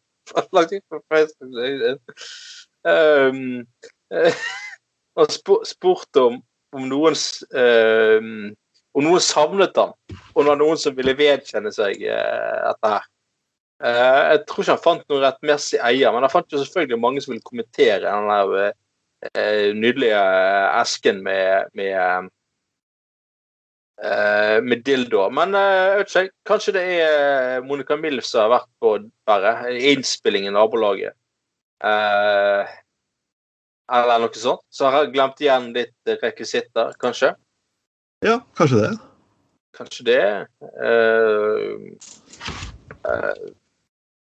[0.56, 2.00] Lagt ut på Facebook.
[2.84, 3.64] Um,
[4.12, 4.42] eh,
[5.16, 6.40] og spur, spurt om,
[6.76, 7.16] om noen
[7.56, 8.52] um,
[8.94, 9.92] om noen savnet ham,
[10.34, 13.08] om det var noen som ville vedkjenne seg uh, dette her.
[13.82, 17.24] Uh, jeg tror ikke han fant noen rettmessig eier, men han fant jo selvfølgelig mange
[17.24, 18.70] som ville kommentere den der
[19.34, 20.20] eh, nydelige
[20.80, 22.30] esken med, med,
[24.02, 25.32] eh, med dildoer.
[25.34, 28.94] Men eh, vet ikke, kanskje det er Monica Milf som har vært på
[29.28, 29.54] bare
[29.92, 31.16] innspilling i nabolaget.
[31.84, 32.74] Eh,
[33.94, 34.64] eller noe sånt.
[34.72, 37.34] Så har jeg glemt igjen litt rekvisitter, kanskje.
[38.24, 38.92] ja, kanskje det.
[39.74, 40.22] Kanskje det.
[40.86, 41.74] Eh,
[43.10, 43.44] eh,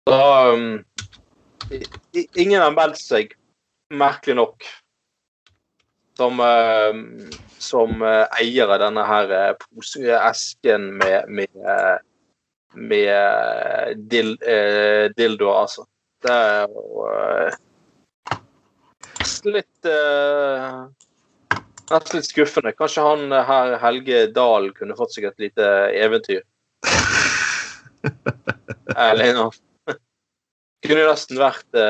[0.06, 0.22] da
[0.54, 0.84] um,
[2.34, 3.34] Ingen har meldt seg,
[3.94, 4.64] merkelig nok,
[6.20, 6.92] som, eh,
[7.58, 11.48] som eh, eier av denne her eh, pose- esken med, med,
[12.76, 14.36] med dil,
[15.16, 15.86] dildoer, altså.
[16.20, 17.06] Det er jo
[19.54, 19.88] litt
[21.90, 22.70] Nesten litt skuffende.
[22.76, 25.64] Kanskje han her Helge Dahl kunne fått seg et lite
[25.96, 26.44] eventyr.
[29.08, 29.48] Ærlig nå.
[30.86, 31.80] Kunne nesten vært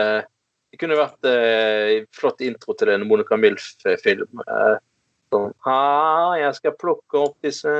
[0.80, 4.44] kunne vært eh, flott intro til en Monica Milf-film.
[4.44, 4.76] Eh,
[5.30, 7.74] sånn ah, jeg skal plukke opp disse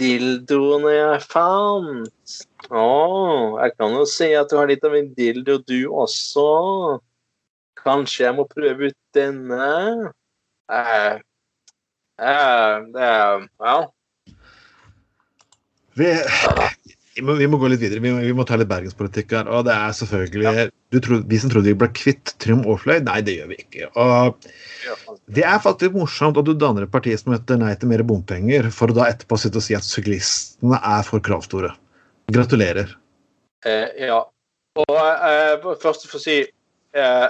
[0.00, 2.36] dildoene jeg fant.
[2.70, 2.86] Å,
[3.62, 6.46] jeg kan jo se at du har litt av en dildo, du også.
[7.84, 10.12] Kanskje jeg må prøve ut denne?
[10.72, 11.20] Eh,
[12.18, 12.78] eh,
[13.08, 13.76] er Ja.
[15.94, 16.08] Vi,
[17.14, 18.02] vi, må, vi må gå litt videre.
[18.02, 19.50] Vi må, vi må ta litt bergenspolitikk her.
[19.54, 23.20] Og det er selvfølgelig du trodde, Vi som trodde vi ble kvitt Trym Aafløy, nei,
[23.26, 23.88] det gjør vi ikke.
[24.00, 24.48] Og
[25.34, 28.70] det er faktisk morsomt at du danner et parti som heter Nei til mer bompenger,
[28.74, 31.72] for å da etterpå sitte og si at syklistene er for kravstore.
[32.34, 32.94] Gratulerer.
[33.66, 34.22] Eh, ja.
[34.82, 37.28] Og eh, først for å si eh,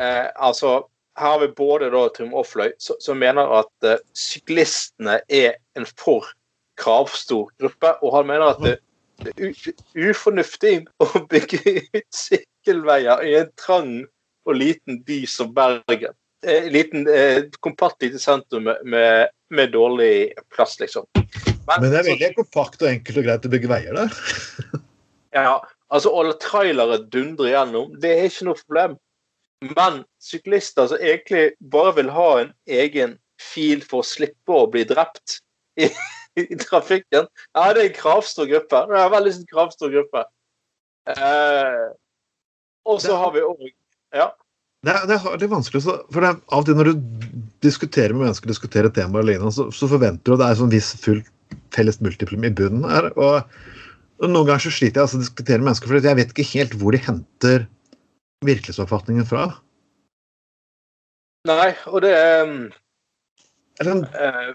[0.00, 0.78] eh, Altså,
[1.18, 5.88] her har vi både da Trym Aafløy, som som mener at eh, syklistene er en
[5.98, 6.32] for
[6.78, 11.60] kravstor gruppe, og han mener at det er ufornuftig å bygge
[11.94, 13.92] ut sykkelveier i en trang
[14.48, 16.14] og liten by som Bergen.
[16.46, 21.08] En liten, eh, kompakt lite sentrum med, med, med dårlig plass, liksom.
[21.66, 24.22] Men det er veldig kompakt og enkelt og greit å bygge veier der.
[25.36, 28.96] Ja, Altså, alle trailere dundrer gjennom, det er ikke noe problem.
[29.72, 34.84] Men syklister som egentlig bare vil ha en egen fil for å slippe å bli
[34.86, 35.38] drept
[35.80, 35.88] i,
[36.44, 38.82] i trafikken, ja, det er en kravstor gruppe.
[38.90, 40.24] Det er en veldig kravstor gruppe.
[41.14, 41.86] Eh,
[42.88, 43.70] og så har vi òg
[44.14, 44.30] Ja.
[44.86, 47.00] Det er, det er vanskelig, så, for det er av og til når du
[47.66, 50.92] diskuterer med mennesker, diskuterer temaer alene, så, så forventer du at det er sånn viss
[51.02, 51.18] full
[51.74, 53.10] felles multiplum i bunnen her.
[53.18, 53.42] og
[54.22, 56.76] Noen ganger så sliter jeg altså å diskutere med mennesker, for jeg vet ikke helt
[56.78, 57.66] hvor de henter
[58.46, 59.48] virkelighetsoppfatningen fra.
[61.48, 62.56] Nei, og det er um,
[63.82, 64.54] Eller, eh,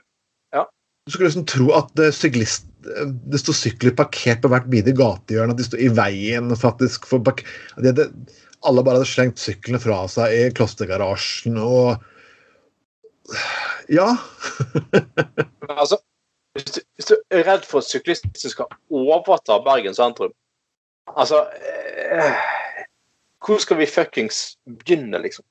[1.05, 5.59] du skulle liksom tro at syklist, det sto sykler parkert på hvert bidige gatehjørne, at
[5.59, 7.43] de sto i veien faktisk for bak
[7.77, 8.09] de hadde,
[8.63, 12.03] Alle bare hadde slengt syklene fra seg i klostergarasjen og
[13.91, 14.13] Ja.
[15.73, 15.97] Altså,
[16.53, 20.33] hvis du, hvis du er redd for at syklister skal overta Bergen sentrum
[21.07, 22.43] Altså eh,
[23.43, 25.45] Hvor skal vi fuckings begynne, liksom?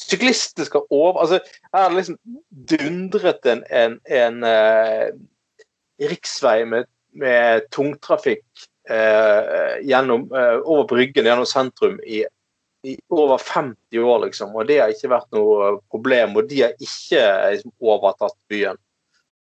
[0.00, 1.40] Syklister skal over Altså,
[1.72, 2.18] her er det liksom
[2.72, 5.08] dundret en, en, en uh,
[6.02, 8.44] riksvei med, med tungtrafikk
[8.90, 12.24] uh, gjennom, uh, over Bryggen, gjennom sentrum, i,
[12.88, 14.56] i over 50 år, liksom.
[14.56, 16.38] Og det har ikke vært noe problem.
[16.40, 18.80] Og de har ikke liksom, overtatt byen.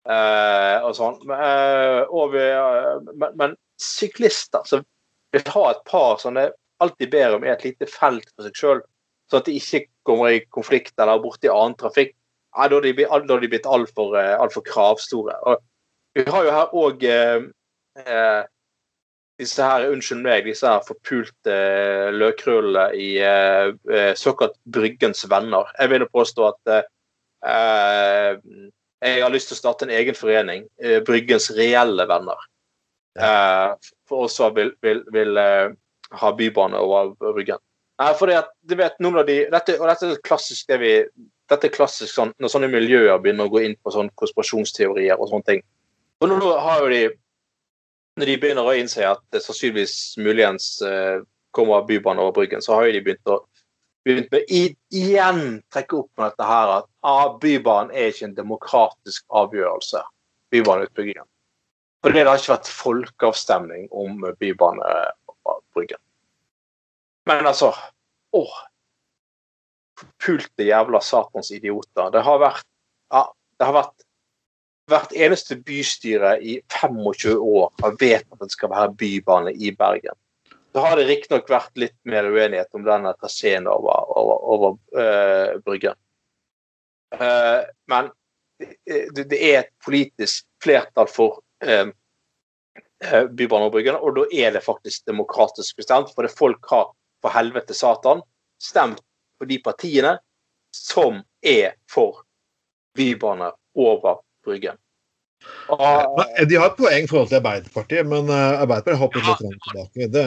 [0.02, 1.20] Og sånn.
[1.30, 2.46] Og vi,
[3.22, 4.82] men, men syklister som
[5.32, 6.50] vil ha et par sånne
[6.82, 8.80] Alt de ber om, er et lite felt for seg sjøl,
[9.30, 12.16] sånn at de ikke kommer i konflikt eller borti annen trafikk.
[12.56, 15.38] Ja, da har de, da de blitt altfor eh, alt for kravstore.
[15.48, 15.62] Og
[16.18, 17.46] vi har jo her òg eh,
[18.04, 18.42] eh,
[19.42, 25.72] disse her, unnskyld meg, disse her forpulte eh, løkrullene i eh, eh, såkalt Bryggens venner.
[25.80, 26.90] Jeg vil påstå at eh,
[27.48, 28.68] eh,
[29.02, 32.48] jeg har lyst til å starte en egen forening, eh, Bryggens reelle venner.
[33.20, 35.74] Eh, for oss som vil, vil, vil eh,
[36.22, 37.64] ha bybane over Bryggen.
[38.02, 40.80] Nei, for det at, du vet, noen av de, dette, og dette er klassisk det
[40.82, 40.94] vi
[41.52, 45.30] dette er klassisk sånn, når sånne miljøer begynner å gå inn på sånne konspirasjonsteorier og
[45.30, 45.62] sånne ting.
[46.22, 47.04] Og nå har jo de
[48.20, 51.22] Når de begynner å innse at det sannsynligvis muligens eh,
[51.56, 53.38] kommer bybane over Bryggen, så har jo de begynt å
[54.04, 58.36] begynt med i, igjen trekke opp med dette her at ah, Bybanen er ikke en
[58.36, 60.04] demokratisk avgjørelse.
[60.52, 61.24] Bybaneutbyggingen.
[62.04, 64.94] Fordi det har ikke vært folkeavstemning om bybane
[65.32, 66.02] over Bryggen.
[67.32, 67.74] Men altså
[68.32, 68.54] Åh.
[70.00, 72.10] Forpulte jævla satans idioter.
[72.12, 72.66] Det har vært
[73.12, 73.26] ja,
[73.60, 74.08] det har vært
[74.92, 80.18] Hvert eneste bystyre i 25 år har vedtatt at det skal være bybane i Bergen.
[80.74, 85.54] Så har det riktignok vært litt mer uenighet om denne traseen over, over, over uh,
[85.64, 85.96] Bryggen.
[87.16, 87.64] Uh,
[87.94, 88.10] men
[88.90, 91.94] det, det er et politisk flertall for uh,
[93.06, 96.12] eh, Bybane over Bryggen, og da er det faktisk demokratisk bestemt.
[96.12, 96.92] For det folk har
[97.22, 98.22] for helvete satan
[98.62, 99.02] stemt
[99.40, 100.18] på de partiene
[100.76, 102.24] som er for
[102.98, 104.78] bybane over Bryggen.
[105.68, 109.40] Og, De har et poeng i forhold til Arbeiderpartiet, men eh, Arbeiderpartiet har hoppet litt
[109.42, 110.10] frem tilbake.
[110.14, 110.26] Det,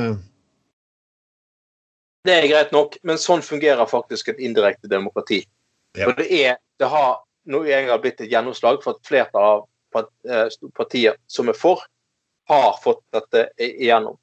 [2.27, 5.45] det er greit nok, men sånn fungerer faktisk et indirekte demokrati.
[5.95, 6.09] Ja.
[6.09, 10.07] Og det, er, det har nå en gang blitt et gjennomslag for at flertallet av
[10.27, 11.85] eh, partier som er for,
[12.51, 14.19] har fått dette igjennom.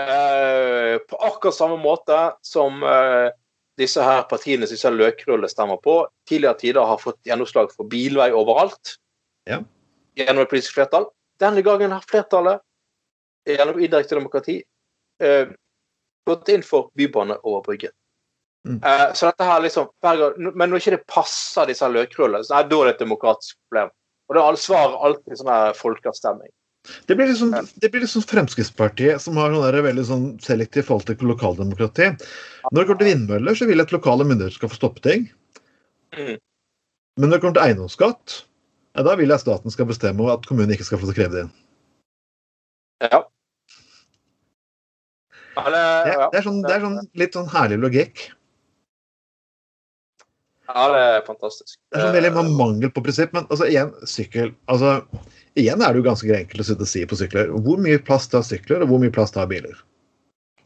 [0.00, 3.30] Eh, på akkurat samme måte som eh,
[3.78, 8.30] disse her partiene som disse løkrullene stemmer på, tidligere tider har fått gjennomslag for bilvei
[8.34, 8.96] overalt.
[9.46, 9.60] Ja.
[10.18, 11.08] Gjennom et politisk flertall.
[11.42, 12.62] Denne gangen har flertallet,
[13.46, 14.62] gjennom indirekte demokrati,
[15.22, 15.46] eh,
[16.26, 17.94] gått inn for bybane over Bryggen.
[18.66, 18.80] Mm.
[18.82, 19.90] Eh, så dette her liksom
[20.54, 23.90] Men når ikke det passer disse løkrullene, så er det et demokratisk problem.
[24.28, 26.50] Og det er svaret alltid sånn her folkeavstemning.
[27.08, 31.06] Det blir liksom, det blir liksom Fremskrittspartiet som har sånn der veldig sånn selektivt forhold
[31.08, 32.10] til lokaldemokrati.
[32.70, 35.24] Når det kommer til vindmøller, så vil jeg at lokale myndigheter skal få stoppe ting.
[36.16, 36.36] Mm.
[37.16, 38.38] Men når det kommer til eiendomsskatt,
[38.94, 41.44] ja, da vil jeg at staten skal bestemme at kommunen ikke skal få kreve det
[41.46, 41.52] inn.
[43.08, 43.24] Ja.
[45.64, 46.28] Eller, Det, ja.
[46.32, 48.24] det, er sånn, det er sånn litt sånn herlig logikk.
[50.68, 51.78] ja, det er fantastisk.
[51.92, 53.32] Det er sånn veldig man- mangel på prinsipp.
[53.36, 54.96] Men altså, igjen, sykkel altså,
[55.58, 57.50] Igjen er det jo ganske enkelt å sitte og si på sykler.
[57.64, 59.76] Hvor mye plass tar sykler, og hvor mye plass tar biler?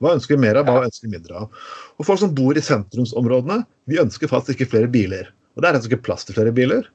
[0.00, 1.64] Hva ønsker vi mer av, hva ønsker vi mindre av?
[1.98, 5.28] Og folk som bor i sentrumsområdene, vi ønsker faktisk ikke flere biler.
[5.56, 6.86] Og det er rett ikke plass til flere biler.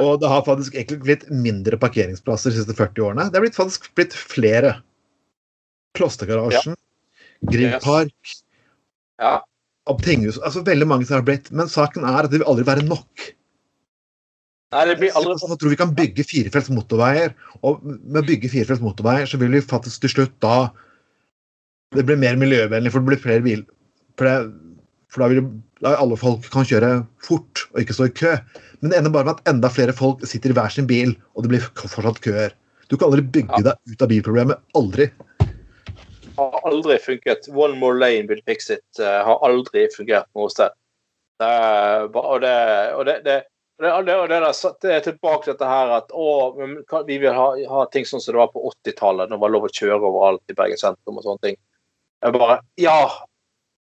[0.00, 3.28] Og det har faktisk egentlig blitt mindre parkeringsplasser de siste 40 årene.
[3.28, 4.76] Det er blitt faktisk blitt flere.
[5.98, 6.78] Klostergarasjen,
[9.20, 9.34] Ja.
[10.00, 11.50] tinghus Altså veldig mange som har blitt.
[11.52, 13.32] Men saken er at det vil aldri være nok.
[14.72, 18.48] Nei, det blir aldri Jeg tror vi kan bygge firefelts motorveier, og med å bygge
[18.52, 20.70] firefelts motorveier så vil vi faktisk til slutt da
[21.92, 23.66] det blir mer miljøvennlig, for det blir flere biler.
[24.16, 25.42] For, det, for da vil
[25.84, 28.32] da alle folk kan kjøre fort og ikke stå i kø.
[28.80, 31.44] Men det ender bare med at enda flere folk sitter i hver sin bil, og
[31.44, 32.56] det blir fortsatt køer.
[32.88, 34.64] Du kan aldri bygge deg ut av bilproblemet.
[34.78, 35.10] Aldri.
[36.38, 37.48] har aldri funket.
[37.52, 38.84] One more lane will fix it.
[38.98, 40.72] eh, har aldri fungert noe sted.
[41.40, 41.52] Det
[42.16, 42.56] og det,
[42.96, 43.38] og det, det,
[43.82, 44.38] det, det,
[44.82, 46.28] det, er tilbake til dette her at å,
[47.08, 49.68] vi vil ha, ha ting sånn som det var på 80-tallet, når det var lov
[49.68, 51.60] å kjøre overalt i Bergen sentrum og sånne ting.
[52.22, 52.98] Jeg bare Ja,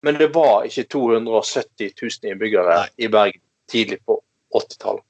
[0.03, 2.93] men det var ikke 270 000 innbyggere Nei.
[3.03, 4.19] i Bergen tidlig på
[4.55, 5.03] 80-tallet.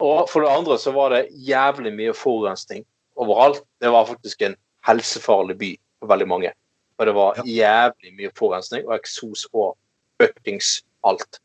[0.00, 2.84] Og for det andre så var det jævlig mye forurensning
[3.20, 3.62] overalt.
[3.82, 4.56] Det var faktisk en
[4.88, 5.70] helsefarlig by
[6.00, 6.52] for veldig mange.
[6.98, 9.74] Og det var jævlig mye forurensning og eksos og
[10.20, 11.40] fuckings alt.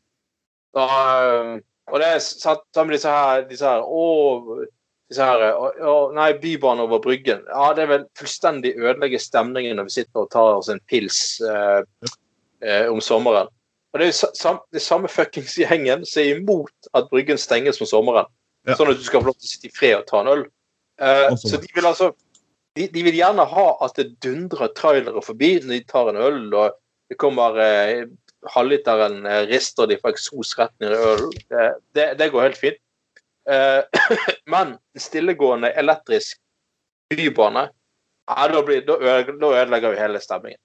[0.76, 0.86] Da,
[1.92, 4.06] og det er sammen med disse her, disse her å,
[5.10, 7.44] disse her å, å, Nei, Bybanen over Bryggen.
[7.46, 11.82] Ja, det vel fullstendig ødelegge stemningen når vi sitter og tar oss en pils eh,
[12.66, 13.50] eh, om sommeren.
[13.94, 17.78] Og det er jo sam, det samme fuckings gjengen som er imot at Bryggen stenges
[17.80, 18.26] om sommeren.
[18.66, 18.74] Ja.
[18.74, 20.46] Sånn at du skal få lov til å sitte i fred og ta en øl.
[21.00, 22.10] Eh, så- så de vil altså
[22.76, 26.42] de, de vil gjerne ha at det dundrer trailere forbi når de tar en øl,
[26.54, 26.74] og
[27.08, 28.04] det kommer eh,
[28.54, 31.32] halvliteren eh, rister de fra eksos rett ned i ølen.
[31.48, 32.82] Det, det, det går helt fint.
[33.50, 33.82] Eh,
[34.52, 36.40] men stillegående elektrisk
[37.14, 37.68] bybane,
[38.26, 40.60] ja, da, blir, da, ødelegger vi hele stemningen.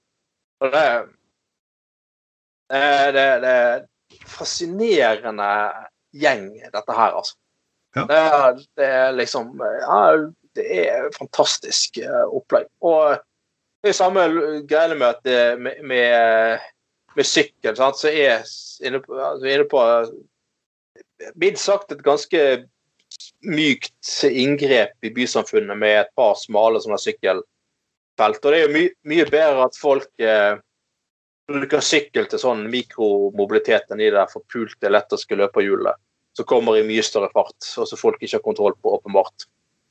[0.61, 0.85] Og det,
[2.73, 3.85] eh, det, det er
[4.27, 5.51] fascinerende
[6.17, 7.37] gjeng, dette her, altså.
[7.95, 8.05] Ja.
[8.07, 10.03] Det, er, det er liksom Ja,
[10.55, 11.97] det er fantastisk
[12.31, 12.69] opplegg.
[12.87, 13.17] Og
[13.83, 14.23] det er samme
[14.69, 15.27] greiene med
[15.59, 16.59] med, med,
[17.17, 18.45] med sykkel, sant, så er
[18.87, 19.85] inne på, inne på
[21.37, 22.39] Mildt sagt et ganske
[23.45, 28.41] mykt inngrep i bysamfunnet med et par smale sånne sykkelfelt.
[28.41, 30.55] Og det er jo my, mye bedre at folk eh,
[31.51, 35.93] bruker sykkel til sånn mikromobilitet enn de der forpulte elektriske løperhjulene
[36.37, 39.47] som kommer i mye større fart, og som folk ikke har kontroll på, åpenbart.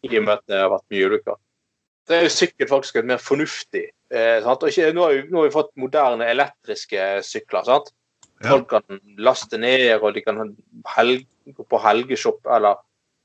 [0.06, 1.40] I og med at det har vært mye ulykker.
[2.08, 5.48] Det er jo sykkel faktisk et mer fornuftig eh, ikke, nå, har vi, nå har
[5.48, 7.66] vi fått moderne elektriske sykler.
[7.66, 7.90] sant?
[8.40, 8.54] Ja.
[8.54, 10.40] Folk kan laste ned, og de kan
[10.96, 12.78] helge, gå på helgeshop eller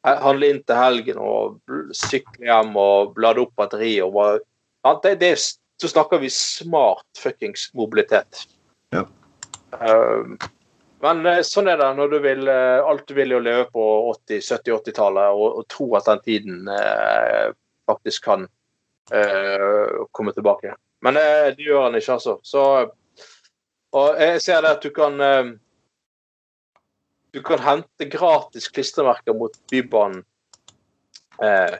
[0.05, 1.59] handle inn til helgen og
[1.95, 4.03] sykle hjem og lade opp batteriet.
[4.05, 4.99] og bare-?
[5.03, 5.31] Det, det,
[5.81, 8.45] så snakker vi smart fuckings mobilitet.
[8.93, 9.05] Ja.
[9.79, 10.37] Um,
[11.03, 13.83] men eh, sånn er det når du vil eh, alt du vil jo leve på
[14.13, 17.51] 80-, 70-, 80-tallet og, og tro at den tiden eh,
[17.89, 18.47] faktisk kan
[19.11, 20.75] eh, komme tilbake.
[21.01, 22.39] Men eh, det gjør han ikke, altså.
[22.43, 22.63] Så,
[23.95, 25.53] og jeg ser det at du kan eh,
[27.35, 30.21] Du kan hente gratis klistremerker mot Bybanen
[31.43, 31.73] eh,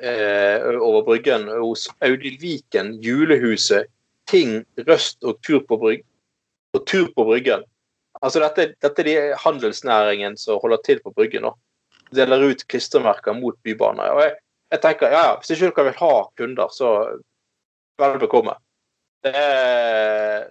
[0.00, 3.90] eh, over Bryggen hos Audhild Viken, Julehuset,
[4.30, 6.06] Ting, Røst og Tur på, Bryg
[6.72, 7.66] og tur på Bryggen.
[8.22, 11.52] Altså dette, dette er de handelsnæringen som holder til på Bryggen nå.
[12.16, 14.02] Deler ut klistremerker mot Bybanen.
[14.08, 14.36] Og jeg,
[14.68, 16.94] jeg tenker, ja, ja, Hvis ikke dere vil ha kunder, så
[17.98, 18.54] vel bekomme.
[19.24, 20.48] Det er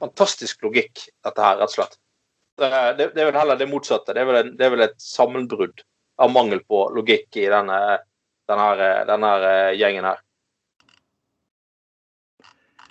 [0.00, 1.98] fantastisk logikk, dette her, rett og slett.
[2.56, 4.14] Det, det, det er vel heller det motsatte.
[4.16, 5.82] Det er vel, en, det er vel et sammenbrudd
[6.22, 7.80] av mangel på logikk i denne,
[8.48, 9.32] denne, denne
[9.76, 10.22] gjengen her.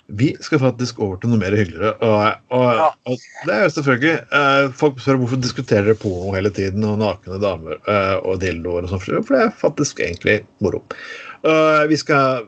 [0.08, 1.94] Vi skal faktisk over til noe mer hyggeligere.
[1.98, 2.90] Og, og, Ja.
[3.10, 3.16] og
[3.48, 7.40] det er jo selvfølgelig eh, Folk spør hvorfor diskuterer dere porno hele tiden, og nakne
[7.42, 9.02] damer eh, og dildoer og sånn.
[9.02, 10.84] For det er faktisk egentlig moro.
[11.46, 12.46] Uh, vi skal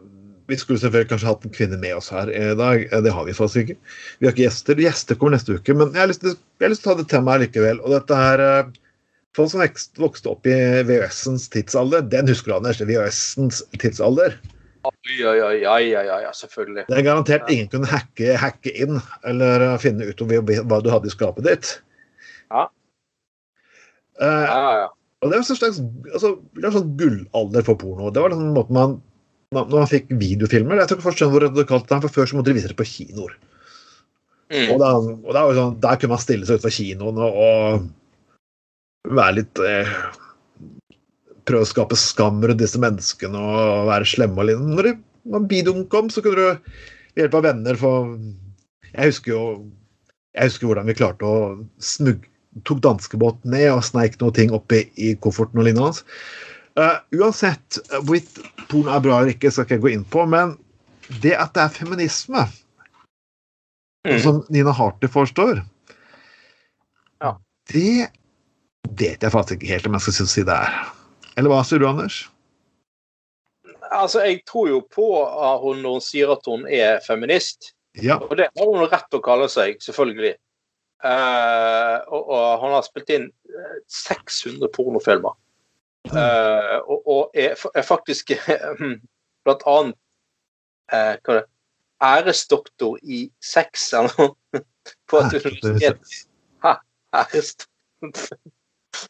[0.48, 2.86] vi skulle selvfølgelig kanskje hatt en kvinne med oss her i dag.
[2.88, 3.76] Eh, Det har vi faktisk ikke.
[4.18, 4.78] Vi har ikke gjester.
[4.80, 7.10] Gjester kommer neste uke, men jeg har lyst til, har lyst til å ta det
[7.12, 7.82] temaet likevel.
[7.84, 8.76] Og dette her eh,
[9.36, 9.60] Folk som
[10.00, 10.54] vokste opp i
[10.88, 12.80] VØS-ens tidsalder, den husker du, Anders.
[12.80, 14.32] VØS-ens tidsalder.
[14.88, 16.86] Oi, oi, oi, oi, ja, selvfølgelig.
[16.88, 21.10] Det er garantert ingen kunne hacke, hacke inn eller finne ut om hva du hadde
[21.10, 21.74] i skapet ditt.
[22.52, 22.68] Ja.
[24.20, 24.88] Eh, Ja, ja, ja.
[25.22, 25.82] og det var en slags
[26.14, 28.10] altså, det var sånn gullalder for porno.
[28.10, 28.96] Det var den måten man
[29.54, 32.28] når man fikk videofilmer Jeg tror ikke folk skjønner hvor det kalte det, for Før
[32.28, 33.36] så måtte de vise det på kinoer.
[34.52, 34.66] Mm.
[34.74, 39.36] Og, da, og da sånn, Der kunne man stille seg utenfor kinoen og, og være
[39.38, 39.96] litt eh,
[41.48, 44.76] Prøve å skape skam rundt disse menneskene og være slemme og lignende.
[44.76, 44.94] Når, det,
[45.32, 47.92] når kom, så kunne du ved hjelp av venner få
[48.92, 49.42] Jeg husker jo
[50.36, 51.38] jeg husker hvordan vi klarte å
[51.82, 52.28] smugge
[52.66, 56.00] Tok danskebåten ned og sneik noe ting oppi i kofferten og lignende.
[56.74, 58.40] Uh, uansett hvorvidt
[58.70, 60.56] porno er bra eller ikke, skal ikke jeg gå inn på, men
[61.22, 62.46] det at det er feminisme
[64.08, 64.20] Mm.
[64.22, 65.64] som Nina Harty forstår,
[67.20, 67.36] Ja.
[67.72, 68.10] det
[68.90, 70.97] vet jeg faktisk ikke helt om jeg skal si det er.
[71.38, 72.24] Eller hva sier du, Anders?
[73.90, 77.72] altså, jeg tror jo på at hun når hun sier at hun er feminist.
[78.02, 78.18] Ja.
[78.18, 80.34] Og det har hun rett til å kalle seg, selvfølgelig.
[81.04, 85.36] Uh, og, og han har spilt inn eh, 600 pornofilmer.
[86.08, 88.32] Uh, og, og er, er faktisk
[89.44, 89.98] blant annet
[90.94, 91.46] uh, hva det,
[91.98, 94.62] æresdoktor i sex eller noe
[95.10, 96.14] på et universitet.
[97.14, 97.74] Æresdoktor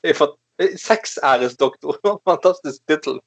[0.02, 0.16] Det er
[0.58, 1.98] Sexæresdoktor.
[2.28, 3.20] Fantastisk tittel.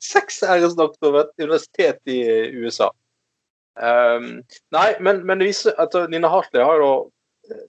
[0.00, 2.90] Sexæresdoktor ved et universitet i eh, USA.
[3.80, 4.42] Um,
[4.74, 6.90] nei, men, men det viser at Nina Hartley har jo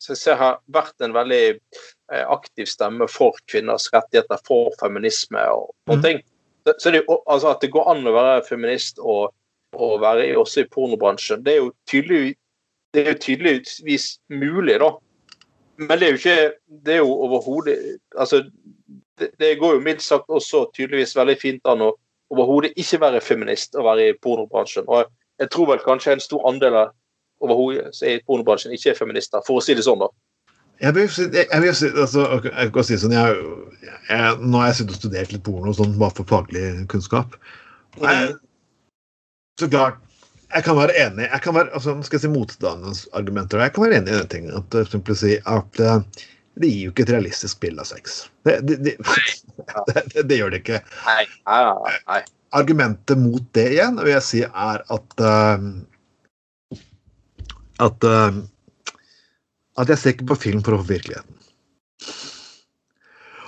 [0.02, 5.42] som jeg ser her, vært en veldig eh, aktiv stemme for kvinners rettigheter, for feminisme
[5.50, 5.94] og Mhm.
[5.94, 6.20] sånne ting.
[6.68, 9.34] Så, så det altså At det går an å være feminist og,
[9.74, 12.36] og være i, også i pornobransjen, det er jo tydelig,
[12.94, 14.92] det er jo tydeligvis mulig, da.
[15.82, 16.54] Men det er jo ikke
[16.86, 17.76] Det er jo overhodet
[18.14, 18.44] Altså,
[19.20, 21.92] det, det går jo mildt sagt også tydeligvis veldig fint an å
[22.32, 24.88] overhodet ikke være feminist og være i pornobransjen.
[24.88, 25.10] Og
[25.42, 26.94] jeg tror vel kanskje en stor andel av
[27.44, 30.08] overhodet som er i pornobransjen, ikke er feminister, for å si det sånn, da.
[30.82, 33.42] Jeg vil, jeg, jeg vil altså, jeg kan si sånn, jeg,
[34.10, 37.36] jeg, Nå har jeg sittet og studert litt porno sånn, bare for faglig kunnskap.
[38.02, 38.32] Jeg,
[39.62, 40.00] så klart,
[40.52, 43.62] jeg kan være enig jeg kan være, altså, skal jeg si motstanderens argumenter.
[43.64, 44.54] Jeg kan være enig i den tingen.
[44.60, 46.26] At, si at eh,
[46.60, 48.20] det gir jo ikke et realistisk bilde av sex.
[48.48, 50.82] Det, det, det, det, gjør det ikke.
[51.08, 52.22] Nei, nei, nei, nei.
[52.60, 55.70] Argumentet mot det igjen vil jeg si er at uh,
[57.80, 58.42] at uh,
[59.80, 61.38] at jeg ser ikke på film for å få virkeligheten.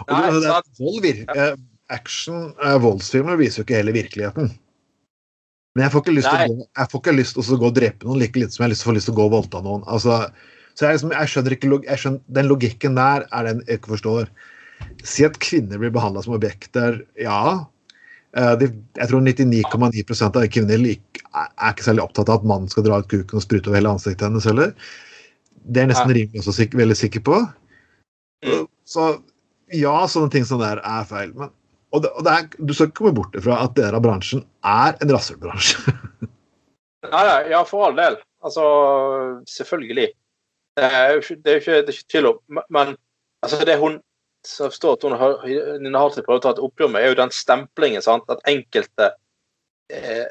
[0.03, 1.59] Og Nei, det, det, vold
[1.91, 4.53] action, uh, voldsfilmer viser jo ikke hele virkeligheten.
[5.73, 8.63] Men jeg får ikke lyst til å gå, får og drepe noen like lite som
[8.63, 9.85] jeg har lyst til å gå og voldta noen.
[9.89, 10.19] Altså,
[10.77, 13.95] så jeg, liksom, jeg skjønner ikke jeg skjønner, Den logikken der er den jeg ikke
[13.95, 14.29] forstår.
[15.07, 16.99] Si at kvinner blir behandla som objekter.
[17.21, 17.65] Ja.
[18.37, 18.69] Eh, de,
[18.99, 23.01] jeg tror 99,9% av kvinner lik, er, ikke særlig opptatt av at mannen skal dra
[23.01, 24.73] ut kuken og sprute over hele ansiktet hennes heller.
[25.63, 27.41] Det er nesten rimelig også sikker, veldig sikker på.
[28.45, 28.65] Mm.
[28.89, 29.09] Så
[29.73, 31.33] ja, sånne ting som der er feil.
[31.37, 31.53] Men,
[31.93, 34.41] og det, og det er, du skal ikke komme bort ifra at deler av bransjen
[34.65, 35.93] er en rasshølbransje.
[37.09, 38.17] Nei, nei, ja, for all del.
[38.43, 38.63] Altså,
[39.49, 40.09] selvfølgelig.
[40.77, 42.39] Det er jo ikke, det er ikke, det er ikke om.
[42.49, 42.95] Men- Men
[43.45, 43.99] altså, det hun
[44.45, 45.37] som står at hun har,
[45.79, 48.01] Nina Hartley prøver å ta et oppgjør med, er jo den stemplingen.
[48.01, 48.23] sant?
[48.29, 49.11] At enkelte
[49.89, 50.25] eh,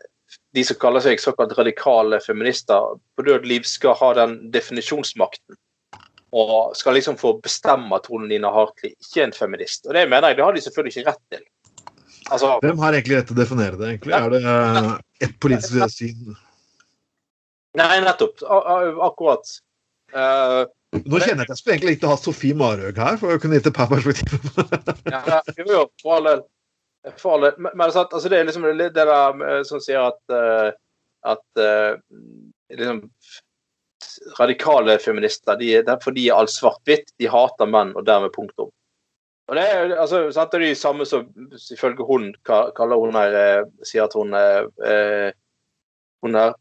[0.56, 5.56] de som kaller seg såkalt radikale feminister, på død liv skal ha den definisjonsmakten.
[6.32, 9.84] Og skal liksom få bestemme at hun Nina Hartley ikke er en feminist.
[9.86, 11.42] Og det mener jeg, det har de selvfølgelig ikke rett til.
[12.32, 13.88] Altså, Hvem har egentlig rett til å definere det?
[13.90, 14.14] egentlig?
[14.16, 16.38] Er det uh, et politisk syn?
[17.76, 18.40] Nei, nettopp.
[19.04, 19.52] Akkurat.
[20.12, 23.40] Uh, Nå kjenner jeg at jeg skulle egentlig ikke ha Sofie Marhaug her, for å
[23.40, 24.72] kunne gitt et par perspektiver.
[25.08, 26.42] Ja, jo, jo, for all del.
[27.16, 27.58] For all del.
[27.58, 29.12] Men, men altså, det er liksom det der
[29.68, 30.72] som sier at eh,
[31.22, 31.98] at eh,
[32.76, 33.10] liksom
[34.38, 37.12] radikale feminister de, derfor de er all svart-hvitt.
[37.18, 38.70] De hater menn, og dermed punktum.
[39.50, 41.26] Og det er altså, sant, det er de samme som
[41.74, 45.32] ifølge hun kaller hun her eh, Sier at hun er eh,
[46.22, 46.54] hun er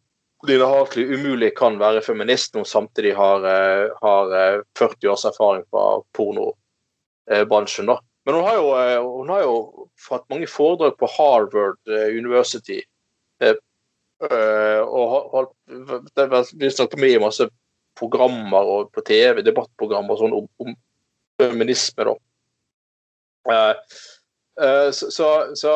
[0.49, 5.25] Lina Hartley umulig kan være feminist når hun samtidig har, eh, har eh, 40 års
[5.29, 7.91] erfaring fra pornobransjen.
[7.91, 7.99] da.
[8.25, 12.81] Men hun har jo, eh, hun har jo fått mange foredrag på Harvard eh, University.
[14.29, 15.55] Eh, og holdt-
[16.15, 17.47] det er vel- Vi snakker mye masse
[17.97, 20.75] programmer og på TV, debattprogrammer og sånn om, om
[21.41, 22.13] feminisme, da.
[23.49, 23.73] Uh,
[24.61, 25.71] uh, så, så, så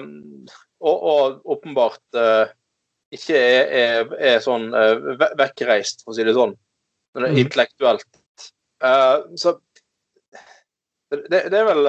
[0.00, 0.46] um,
[0.80, 2.48] og, og åpenbart uh,
[3.12, 4.70] ikke er, er, er sånn
[5.36, 6.54] vekkreist, for å si det sånn.
[7.14, 7.42] Men det er Mhm.
[7.44, 8.20] intellektuelt.
[9.36, 9.56] Så
[11.10, 11.88] det, det er vel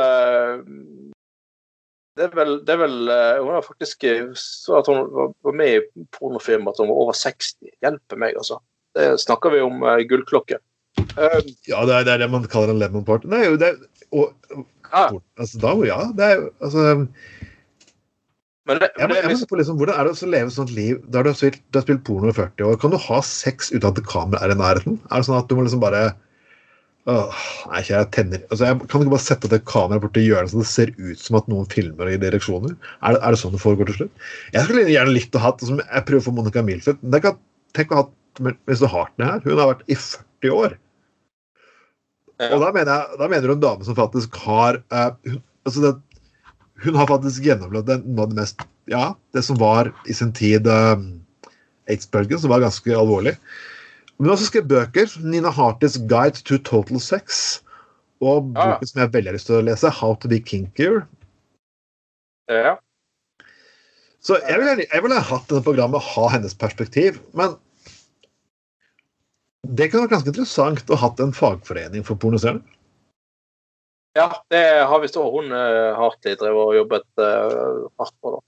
[2.21, 5.55] det er vel, det er vel eh, Hun har faktisk eh, så at hun var-
[5.57, 7.55] med i pornofilm at hun var over 60.
[7.81, 8.59] Hjelpe meg, altså.
[8.95, 10.59] Det snakker vi om uh, gullklokke.
[10.99, 13.29] Eh, Ja, det er, det er det man kaller en lemon party.
[13.31, 13.79] Det er
[14.11, 14.33] og,
[14.91, 15.05] ja,
[15.39, 16.97] altså, da, ja, det er altså,
[18.67, 20.55] men det, jeg, men jeg liksom, se på liksom, Hvordan er det å leve et
[20.57, 22.75] sånt liv der du har spilt, du har spilt porno i 40 år?
[22.81, 24.99] Kan du ha sex uten at kameraet er i nærheten?
[25.09, 26.11] Er det sånn at du må liksom bare
[27.09, 27.37] Åh,
[27.71, 30.67] nei, jeg tenner altså, jeg Kan ikke bare sette det kameraet borti hjørnet så det
[30.69, 32.75] ser ut som at noen filmer i direksjoner?
[33.01, 34.27] Er det, er det sånn det foregår til slutt?
[34.53, 37.01] Jeg skulle gjerne likt å ha som Jeg prøver å få Monica Milford.
[37.01, 37.41] Men tenk,
[37.77, 38.05] tenk å ha
[38.41, 38.85] Mr.
[38.91, 39.41] Hartney her.
[39.47, 40.77] Hun har vært i 40 år.
[42.49, 45.83] Og da mener, jeg, da mener du en dame som faktisk har uh, hun, altså
[45.83, 45.91] det,
[46.85, 50.65] hun har faktisk gjennomlevd noe av det mest Ja, det som var i sin tid
[50.69, 50.97] uh,
[51.89, 53.35] aids-bølgen, som var ganske alvorlig.
[54.21, 55.13] Men har også skrevet bøker.
[55.25, 57.63] Nina Hartis 'Guide to Total Sex'.
[58.21, 58.77] Og Ja.
[58.77, 61.07] boken som jeg veldig har lyst til å lese, 'How to be kinkier'.
[62.49, 62.75] ja.
[64.21, 67.17] Så jeg ville jeg ville hatt denne programmet, ha hennes perspektiv.
[67.33, 67.57] Men
[69.65, 72.61] det kunne vært ganske interessant å hatt en fagforening for pornoseere.
[74.15, 78.35] Ja, det har visst òg hun uh, Hartley drevet og jobbet uh, hardt på.
[78.35, 78.39] da.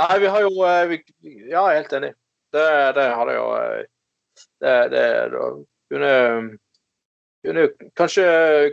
[0.00, 1.02] Nei, vi har jo uh, vi,
[1.50, 2.14] Ja, jeg er helt enig.
[2.54, 3.84] Det, det hadde jo uh,
[4.60, 5.48] Det, det da
[5.90, 6.14] kunne,
[7.46, 8.26] kunne Kanskje,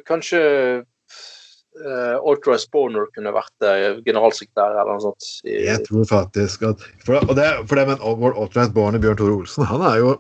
[0.08, 0.42] kanskje
[0.84, 5.30] uh, Ultra Sponer kunne vært uh, generalsekretær eller noe sånt.
[5.48, 9.22] I, Jeg tror faktisk at For, og det, for det med vår Ultra Sponer, Bjørn
[9.22, 10.16] Tore Olsen, han er jo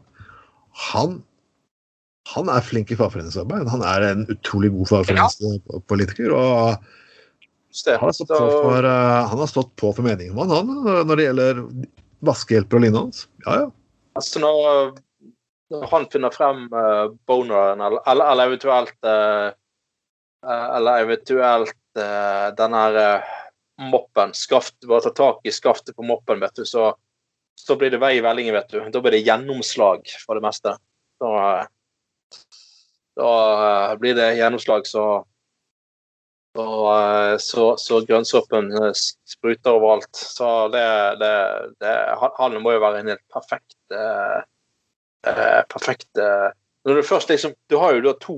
[0.91, 1.21] Han
[2.33, 3.69] han er flink i fagforeningsarbeid.
[3.71, 6.33] Han er en utrolig god fagforeningspolitiker.
[6.35, 6.75] og
[7.85, 10.71] han har, stått på for, eh, han har stått på for meningen om han,
[11.07, 11.59] når det gjelder
[12.25, 13.27] vaskehjelper og lignende.
[13.45, 13.67] Ja, ja.
[14.17, 14.95] Altså når,
[15.73, 19.49] når han finner frem uh, boneren, eller, eller, eller eventuelt uh,
[20.47, 23.31] Eller eventuelt uh, den her uh,
[23.91, 26.91] moppen, skaft, bare ta tak i skaftet på moppen, vet du, så,
[27.59, 28.79] så blir det vei i vellingen, vet du.
[28.93, 30.77] Da blir det gjennomslag for det meste.
[31.21, 31.65] Uh,
[33.17, 33.31] da
[33.99, 35.07] blir det gjennomslag så
[36.57, 38.71] så, uh, så, så grønnsoppen
[39.29, 40.15] spruter overalt.
[40.15, 40.85] Så det,
[41.21, 41.33] det,
[41.83, 43.77] det han- må jo være en helt perfekt
[45.25, 46.49] eh, perfekt eh,
[46.85, 48.37] Når du først liksom Du har jo da to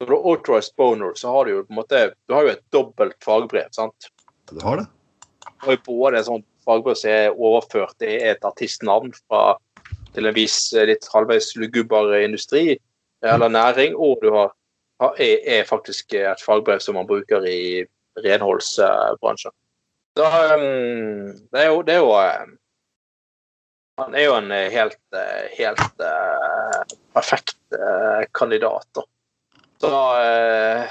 [0.00, 2.54] Når du har authorized boner, så har du jo på en måte Du har jo
[2.54, 4.10] et dobbelt fagbrev, sant?
[4.50, 4.86] Du har det.
[5.44, 9.54] Du har jo både et sånt fagbrev som er overført til et artistnavn fra
[10.14, 12.78] til en viss eh, litt halvveis luguber industri
[13.24, 14.52] eller næring, og du har,
[15.00, 17.84] har er, er faktisk et fagbrev som man bruker i
[18.20, 19.54] renholdsbransjen.
[20.14, 22.52] Så um, det er jo, det er jo eh,
[23.96, 26.80] Han er jo en eh, helt, eh, helt uh,
[27.14, 29.02] perfekt uh, kandidat, da.
[29.80, 30.82] Så uh,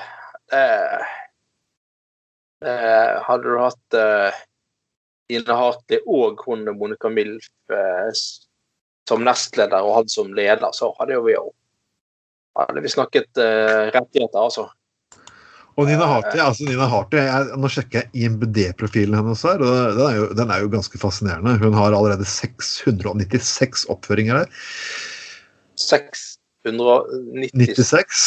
[2.63, 3.95] Hadde du hatt
[5.33, 7.49] Ine Hartley og hun Monica Milf
[9.09, 11.43] som nestleder og han som leder, så hadde jo vi jo
[12.55, 14.69] hadde vi snakket rettigheter, altså.
[15.73, 20.05] Og Nina Harty, altså Nina Harty jeg, Nå sjekker jeg IMBD-profilen hennes her, og den
[20.05, 21.55] er, jo, den er jo ganske fascinerende.
[21.63, 24.51] Hun har allerede 696 oppføringer her.
[25.81, 28.21] 690 96.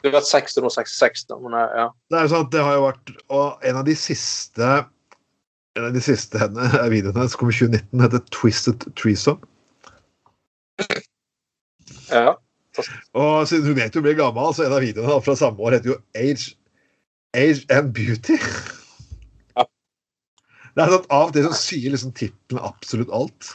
[0.00, 1.90] Skulle vært 666, da, men eh, ja.
[2.08, 4.68] Det er jo sånn at det har jo vært Og en av de siste
[5.78, 9.44] en av de siste henne, videoene hennes kom i 2019, heter 'Twisted Treesome'.
[12.10, 12.32] ja.
[13.18, 15.92] Og siden hun vet hun blir gammel, så en av videoene fra samme år heter
[15.92, 16.56] jo 'Age,
[17.36, 18.38] Age and Beauty'.
[19.56, 19.66] Ja.
[20.74, 23.52] Det er sånn at Av og til så sier liksom tittelen absolutt alt.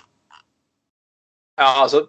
[1.59, 2.05] Ja, altså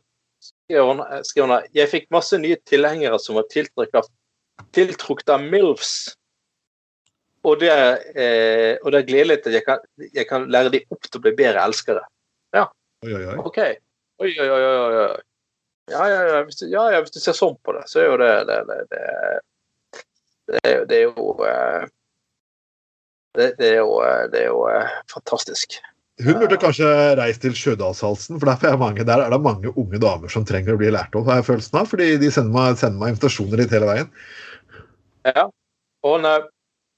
[0.67, 5.95] skriver han Jeg fikk masse nye tilhengere som var tiltrukket av, MILFs.
[7.47, 7.71] Og det,
[8.19, 11.23] eh, og det er gledelig at jeg kan, jeg kan lære de opp til å
[11.23, 12.03] bli bedre elskere.
[13.05, 13.37] Oi, oi, oi.
[13.45, 13.59] OK.
[14.25, 14.49] Oi, oi.
[14.51, 14.63] oi,
[15.05, 15.19] oi.
[15.93, 18.09] Ja, ja, ja, hvis du, ja, ja, hvis du ser sånn på det, så er
[18.09, 19.03] jo det Det, det, det,
[20.51, 21.35] det, er, det er jo
[23.37, 24.01] det, det er jo,
[24.33, 24.65] det er jo
[25.13, 25.79] fantastisk.
[26.25, 26.87] Hun burde kanskje
[27.19, 30.73] reist til Sjødalshalsen, for derfor er mange, der er det mange unge damer som trenger
[30.73, 33.61] å bli lært opp, har jeg følelsen av, fordi de sender meg, sender meg invitasjoner
[33.61, 34.09] litt hele veien.
[35.29, 35.45] Ja.
[36.07, 36.29] Og hun,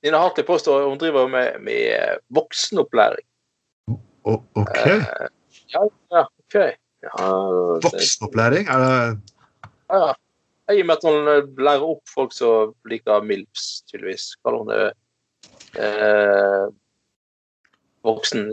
[0.06, 3.26] Nina Hartley påstår hun driver med, med eh, voksenopplæring.
[4.28, 4.78] O- ok.
[4.86, 5.26] Eh,
[5.74, 5.82] ja,
[6.14, 6.58] ja, OK.
[7.08, 7.26] Ja,
[7.82, 8.70] Voksenopplæring?
[8.70, 8.92] Er det
[9.88, 10.14] Ja, ja.
[10.68, 14.34] I og med at hun eh, lærer opp folk som liker MILFs, tydeligvis.
[14.44, 14.88] Kaller hun det
[15.80, 16.66] eh,
[18.06, 18.44] voksen.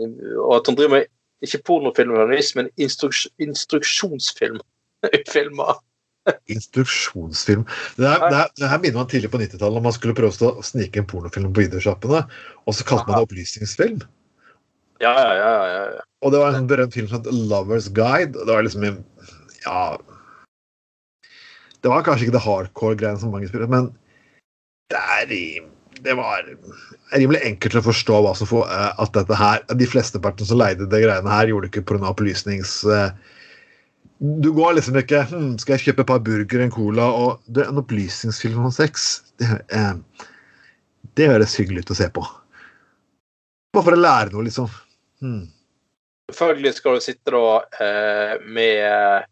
[0.44, 1.10] Og at han driver med
[1.44, 2.16] ikke pornofilm,
[2.56, 4.62] men instruks, instruksjonsfilm.
[5.34, 5.76] Filmer.
[6.50, 7.66] instruksjonsfilm?
[7.96, 10.50] Det, her, det, her, det her minner man tidlig på 90-tallet, når man skulle prøve
[10.50, 12.24] å snike en pornofilm på videosjappene,
[12.64, 14.00] og så kalte man det opplysningsfilm.
[15.04, 15.54] Ja, ja, ja.
[15.68, 16.04] ja, ja.
[16.24, 18.32] Og det var en sånn berømt film som het Lovers Guide.
[18.40, 19.02] og Det var liksom en
[19.66, 19.80] Ja
[21.82, 23.90] Det var kanskje ikke det hardcore-greiene som mange spiller, men
[24.92, 25.32] det er
[26.04, 26.44] det var
[27.14, 30.60] rimelig enkelt å forstå hva som får, eh, at dette her De fleste partene som
[30.60, 32.10] leide det greiene her, gjorde det ikke pga.
[32.10, 32.84] opplysnings...
[32.84, 33.10] eh,
[34.20, 37.66] Du går liksom ikke hm, Skal jeg kjøpe et par burger, en cola og det,
[37.68, 39.94] En opplysningsfilm om sex, det, eh,
[41.16, 42.22] det høres hyggelig ut å se på.
[43.72, 44.66] Bare for å lære noe, liksom.
[45.24, 45.46] Hmm.
[46.28, 47.44] Selvfølgelig skal du sitte da
[47.80, 49.24] eh, med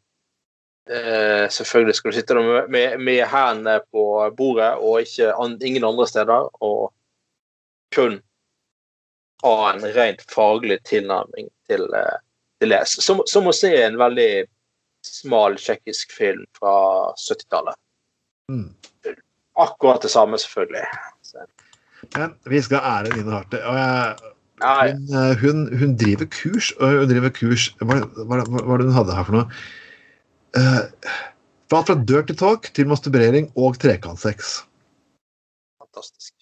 [0.91, 4.05] eh, Selvfølgelig skal du sitte med, med, med hendene på
[4.37, 6.49] bordet og ikke an, ingen andre steder.
[6.62, 6.93] Og
[7.95, 8.20] kun
[9.45, 12.18] ha en rent faglig tilnærming til, eh,
[12.61, 12.82] til det.
[12.89, 14.47] Som, som å se en veldig
[15.05, 16.74] smal tsjekkisk film fra
[17.20, 17.76] 70-tallet.
[18.53, 18.70] Mm.
[19.61, 20.87] Akkurat det samme, selvfølgelig.
[21.22, 21.45] Så,
[22.16, 23.61] Men vi skal ære Nina Harte.
[23.64, 24.30] Og jeg,
[24.64, 27.97] Hun, eh, hun, hun driver kurs, og hun driver kurs Hva
[28.30, 29.49] var det hun hadde her for noe?
[30.55, 30.80] Eh,
[31.70, 34.61] fra dirty talk til masturbering og trekantsex.
[35.82, 36.32] Fantastisk.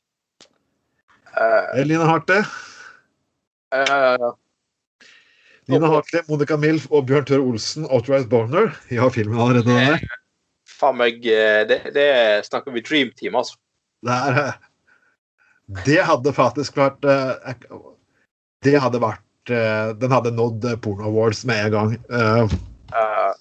[1.33, 2.43] Eh, Lina Harte.
[3.73, 4.31] eh,
[5.71, 8.75] Lina Hartley, Monica Milf og Bjørn Tøre Olsen, Authorized Boner.
[8.91, 10.03] Jeg har filmen allerede der.
[10.67, 12.09] faen meg eh, det, det
[12.49, 13.57] snakker vi Dream Team, altså.
[14.03, 14.53] Det, er, eh,
[15.87, 17.55] det hadde faktisk vært eh,
[18.67, 21.97] Det hadde vært eh, Den hadde nådd eh, Porno Awards med en gang.
[22.11, 22.51] Uh,
[22.93, 23.33] Eh,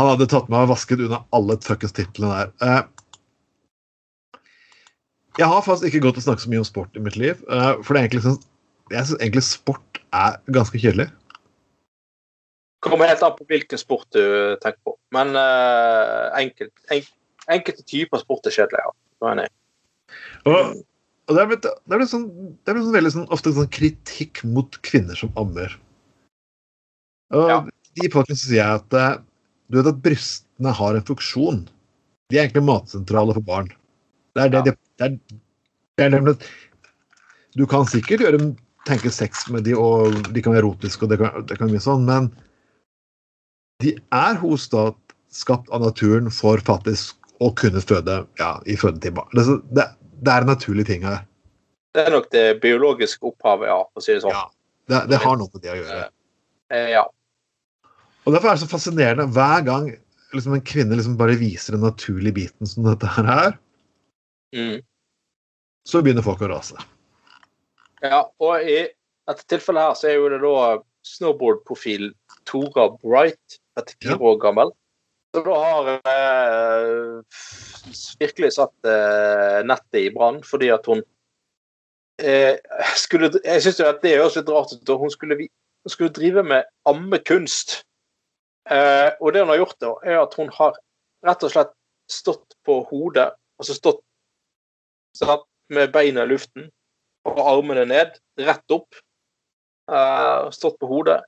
[0.00, 2.52] Han hadde tatt meg og vasket unna alle fuckings titlene der.
[2.64, 4.40] Eh,
[5.38, 7.42] jeg har faktisk ikke gått og snakket så mye om sport i mitt liv.
[7.52, 8.38] eh, for det er egentlig sånn,
[8.90, 11.10] jeg syns egentlig sport er ganske kjedelig.
[12.80, 14.94] kommer helt an på hvilken sport du tenker på.
[15.12, 17.10] Men eh, enkelt, enk,
[17.52, 18.94] enkelte typer sport er kjedelig, ja.
[19.20, 19.52] Nå er jeg.
[20.48, 20.78] Og,
[21.28, 22.24] og det er blitt, det er blitt, sånn,
[22.56, 25.76] det er blitt sånn veldig sånn, ofte sånn kritikk mot kvinner som ammer.
[27.36, 27.58] Og Ja.
[28.00, 28.96] de folkene sier jeg at
[29.70, 31.62] du vet at brystene har en funksjon.
[32.30, 33.70] De er egentlig matsentraler for barn.
[34.34, 34.64] Det er det, Ja.
[34.66, 35.38] de, det er,
[35.98, 36.36] det er nemlig
[37.58, 38.54] Du kan sikkert gjøre
[38.86, 41.82] tenke sex med de, og de kan være erotiske, og det kan, det kan mye
[41.82, 42.30] sånn, men
[43.82, 44.90] de er hos da
[45.34, 49.24] skapt av naturen for faktisk å kunne føde ja, i fødetime.
[49.34, 49.44] Det,
[49.74, 49.86] det,
[50.22, 51.24] det er en naturlig ting her.
[51.96, 54.36] Det er nok det biologiske opphavet, ja, for å si det sånn.
[54.36, 54.46] Ja.
[54.90, 56.04] Det, det har noe med det å gjøre.
[56.70, 57.04] Eh, ja.
[58.30, 59.88] Og Derfor er det så fascinerende hver gang
[60.30, 63.56] liksom, en kvinne liksom bare viser den naturlige biten som dette her er,
[64.54, 64.80] Mm.
[65.86, 66.74] så begynner folk å rase.
[68.02, 68.22] ja.
[68.42, 68.78] Og i
[69.28, 72.12] dette tilfellet her så er jo det da snowboardprofil
[72.46, 74.16] Tora Bright, 34 Ja.
[74.18, 74.72] år gammel.
[75.34, 77.22] Så da har eh,
[78.18, 81.02] virkelig satt eh, nettet i brann fordi at hun
[82.18, 82.56] eh,
[82.98, 84.88] skulle Jeg syns jo at det høres litt rart ut.
[84.98, 87.84] Hun skulle, hun skulle drive med ammekunst.
[88.70, 90.76] Eh, og det hun har gjort, da, er at hun har
[91.26, 91.72] rett og slett
[92.10, 94.02] stått på hodet, altså stått
[95.18, 96.70] sant, med beina i luften
[97.28, 98.94] og armene ned, rett opp.
[99.90, 101.18] eh, stått på hodet.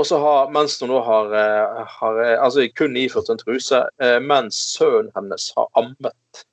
[0.00, 3.82] Og så har, mens hun da har, eh, har eh, altså kun iført en truse,
[4.00, 6.44] eh, mens sønnen hennes har ammet.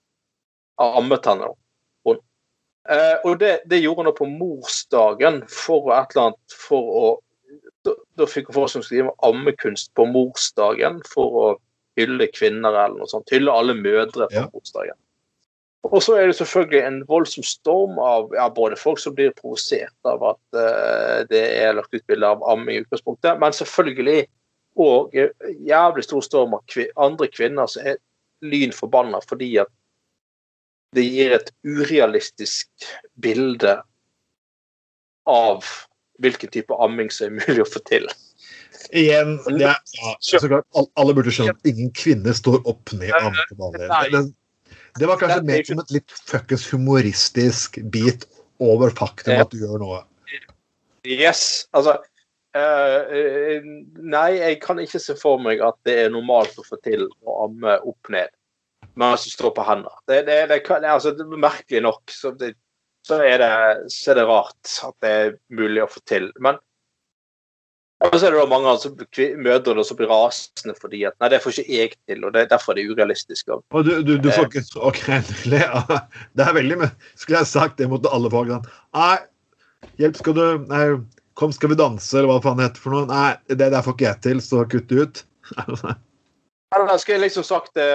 [0.78, 1.48] Har ammet henne.
[1.48, 1.56] da.
[2.90, 7.08] Eh, og det, det gjorde hun da på morsdagen for et eller annet for å
[7.88, 11.50] Da, da fikk hun som skrive ammekunst på morsdagen for å
[11.98, 13.32] hylle kvinner eller noe sånt.
[13.34, 14.48] Hylle alle mødre på Ja.
[14.54, 14.98] morsdagen.
[15.88, 20.10] Og så er det selvfølgelig en voldsom storm av ja, både folk som blir provosert
[20.10, 24.26] av at uh, det er lagt ut bilder av amming i utgangspunktet, men selvfølgelig
[24.78, 25.16] òg
[25.66, 28.02] jævlig stor storm av kvi andre kvinner som er
[28.46, 29.72] lynforbanna fordi at
[30.98, 32.70] det gir et urealistisk
[33.22, 33.78] bilde
[35.28, 35.66] av
[36.24, 38.08] hvilken type amming som er mulig å få til.
[38.96, 40.68] Igjen, det er, ja, så klart,
[41.00, 44.26] alle burde skjønne at ingen kvinne står opp ned og ammer på vanlig.
[44.98, 48.28] Det, var kanskje er mer som et litt fuckings humoristisk bit
[48.64, 50.04] over faktum at du gjør noe.
[51.08, 51.94] Yes, altså
[52.58, 53.68] eh, eh,
[54.04, 57.44] Nei, jeg kan ikke se for meg at det er normalt å få til å
[57.46, 58.34] amme opp ned
[58.98, 59.94] mens du står på hendene.
[60.10, 62.56] Det, det, det, det, altså, det er merkelig nok så, det,
[63.08, 63.52] så, er det,
[63.94, 66.30] så er det rart at det er mulig å få til.
[66.44, 66.60] Men
[68.06, 68.92] og så er det da mange altså,
[69.42, 72.76] mødre som blir rasende fordi at nei, det får ikke jeg til, og det, derfor
[72.76, 73.50] er det urealistisk.
[73.56, 74.36] Og, du, du, du Eh.
[74.36, 75.00] får ikke så OK,
[75.50, 75.64] le.
[76.38, 76.78] Det er veldig
[77.16, 79.16] Skulle jeg sagt det mot alle folk sånn Nei,
[80.04, 80.84] hjelp, skal du Nei,
[81.42, 83.10] kom, skal vi danse, eller hva faen det heter for noe?
[83.10, 85.24] Nei, det der får ikke jeg til, så kutt ut.
[86.76, 87.90] Eller skulle jeg liksom sagt det,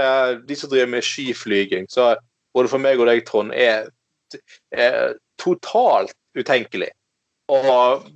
[0.49, 2.15] de som driver med skiflyging, så
[2.57, 3.91] både for meg og deg, Trond, er,
[4.71, 6.91] er totalt utenkelig
[7.53, 7.61] å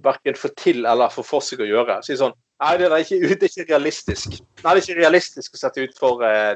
[0.04, 2.00] verken få til eller få for seg å gjøre.
[2.06, 4.38] Si sånn Nei, det er ikke, det er ikke realistisk.
[4.62, 6.54] Nei, det er ikke realistisk å sette ut for eh,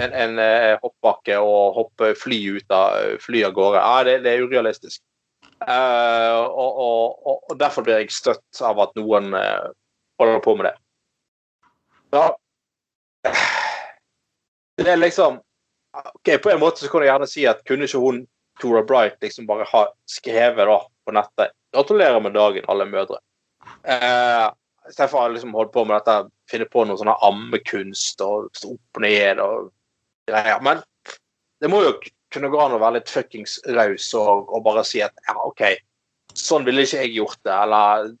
[0.00, 3.82] en, en eh, hoppbakke og hoppe fly ut av fly av gårde.
[3.84, 5.02] Nei, det, det er urealistisk.
[5.68, 9.68] Eh, og, og, og, derfor blir jeg støtt av at noen eh,
[10.20, 10.74] holder på med det.
[12.16, 12.26] Ja,
[14.78, 15.40] det er liksom
[15.92, 18.24] ok, På en måte så kan du gjerne si at kunne ikke hun
[18.60, 23.18] Tora Bright liksom bare har skrevet da på nettet 'Gratulerer med dagen, alle mødre'.
[23.82, 24.50] Eh,
[24.88, 29.40] Istedenfor å liksom holde på med dette, finne på noe sånn ammekunst og opp ned
[29.40, 29.70] og
[30.28, 30.60] greier.
[30.62, 30.82] Men
[31.60, 31.94] det må jo
[32.34, 35.64] kunne gå an å være litt fuckings raus og, og bare si at ja, OK,
[36.36, 38.12] sånn ville ikke jeg gjort det, eller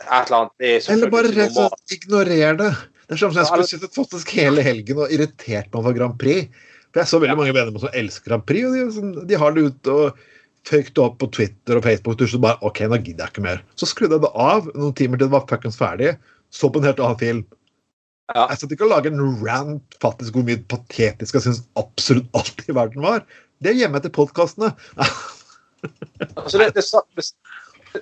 [0.00, 0.54] et eller annet.
[0.58, 2.72] Det er Eller bare rett og slett ignorer det.
[3.02, 6.16] Det er som om jeg skulle sittet faktisk hele helgen og irritert meg over Grand
[6.20, 6.48] Prix.
[6.92, 9.56] For jeg så veldig mange venner som elsker Grand Prix, og de, sånn- de har
[9.56, 10.20] det ute og
[10.68, 13.44] føyk det opp på Twitter og Facebook, og så bare OK, nå gidder jeg ikke
[13.48, 13.62] mer.
[13.80, 16.12] Så skrudde jeg det av noen timer til det var fuckings ferdig.
[16.52, 17.40] Så på en helt annen film.
[18.36, 18.44] Ja.
[18.52, 22.62] Jeg satt ikke og laget en rant faktisk hvor mye patetisk jeg syns absolutt alt
[22.70, 23.24] i verden var.
[23.64, 24.72] Det er hjemme til podkastene.
[26.36, 26.84] Altså, det, det,
[27.18, 27.24] det,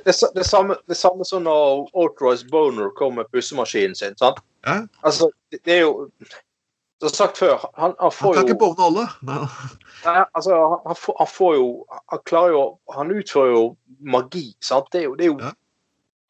[0.05, 4.13] det, det, samme, det samme som når Outrice Boner kom med pussemaskinen sin.
[4.21, 4.43] sant?
[4.67, 4.83] Ja.
[5.01, 6.11] Altså, det, det er jo
[7.01, 9.07] Som sagt før, han, han Han kan ikke bovne alle.
[9.25, 9.39] Nei.
[10.37, 11.69] Altså, han, får, han får jo
[12.13, 12.65] Han klarer jo
[12.97, 13.65] Han utfører jo
[14.01, 14.91] magi, sant?
[14.93, 15.53] Det er jo, det er jo, Ja.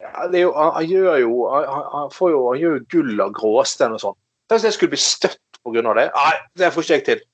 [0.05, 3.27] ja, det er jo han, han gjør jo han, får jo Han gjør jo gull
[3.27, 4.19] av gråstein og sånn.
[4.51, 5.83] Hvis jeg skulle bli støtt pga.
[5.95, 6.07] det.
[6.15, 7.27] Nei, det får ikke jeg til.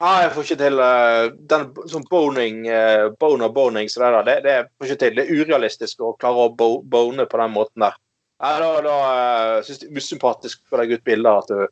[0.00, 4.24] Nei, jeg får ikke til uh, den sånn boning uh, Boner boning så det, der,
[4.26, 5.18] det, det får ikke til.
[5.18, 7.98] Det er urealistisk å klare å bo, bone på den måten der.
[8.42, 11.62] Nei, da, da uh, syns jeg det er usympatisk å legge ut bilder at du,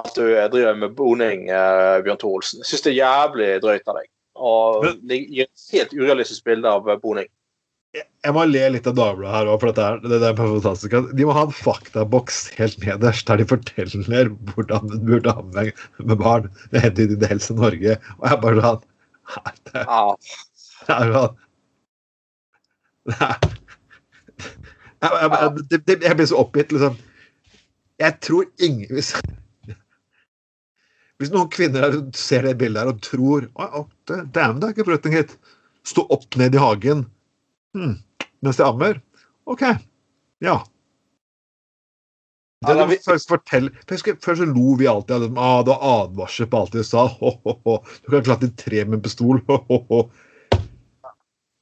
[0.00, 2.62] at du driver med boning, eh, Bjørn Tore Olsen.
[2.62, 4.08] Jeg syns det er jævlig drøyt av deg.
[4.42, 7.28] Og det gir et helt urealistisk bilde av eh, boning.
[7.92, 10.94] Jeg må le litt av Dagbladet her òg, for dette er, det, er fantastisk.
[11.12, 15.76] De må ha en faktaboks helt nederst der de forteller hvordan du burde ha med,
[16.00, 17.98] med barn med hensyn til Helse Norge.
[18.16, 18.88] Og jeg bare sånn
[19.32, 19.82] Nei, det
[20.96, 21.36] er sånn
[23.12, 23.34] Nei.
[25.02, 26.96] Jeg, jeg, jeg, jeg blir så oppgitt, liksom.
[28.00, 29.02] Jeg tror ingen
[31.22, 34.74] Hvis, noen kvinner ser det bildet her og tror Å, å, det- Dæven, det er
[34.74, 35.36] ikke forretning hit.
[35.86, 37.04] Stå opp ned i hagen
[37.76, 37.94] hmm.
[38.42, 38.98] mens de ammer.
[39.46, 39.62] OK.
[40.42, 40.56] Ja.
[42.62, 45.30] Det er du vi- først fortell, Før så lo vi alltid av det.
[45.38, 47.06] Ah, det var advarsel på alt de sa.
[47.06, 47.78] Ho, ho, ho.
[48.02, 49.42] Du kan klatre i tre med en pistol.
[49.46, 50.02] Ho, ho, ho.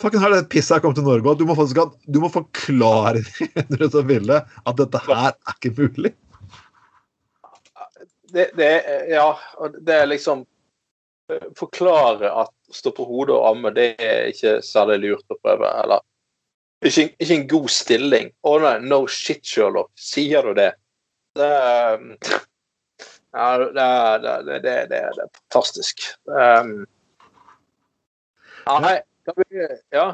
[0.00, 3.20] Fucking her, det pisset her kom til Norge, og du må faktisk du må forklare
[3.76, 6.14] de som ville at dette her er ikke mulig.
[8.34, 8.70] Det, det
[9.10, 9.38] Ja,
[9.78, 10.44] det er liksom
[11.32, 15.38] eh, Forklare at å stå på hodet og amme, det er ikke særlig lurt å
[15.42, 15.70] prøve.
[15.82, 16.04] Eller
[16.86, 18.30] ikke, ikke en god stilling.
[18.46, 19.90] Å nei, no shit, Sherlock.
[19.98, 20.70] Sier du det?
[21.38, 21.98] Det er
[23.32, 26.02] ja, det, det, det, det, er fantastisk.
[26.26, 26.86] Um,
[28.66, 30.08] ja, nei, kan vi Ja.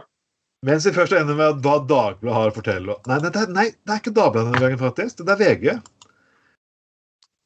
[0.66, 3.92] Mens vi først ender med hva Dagbladet har å fortelle Nei, nei, det nei, det
[3.92, 5.20] er ikke Dagbladet denne gangen, faktisk.
[5.24, 5.66] Det er VG.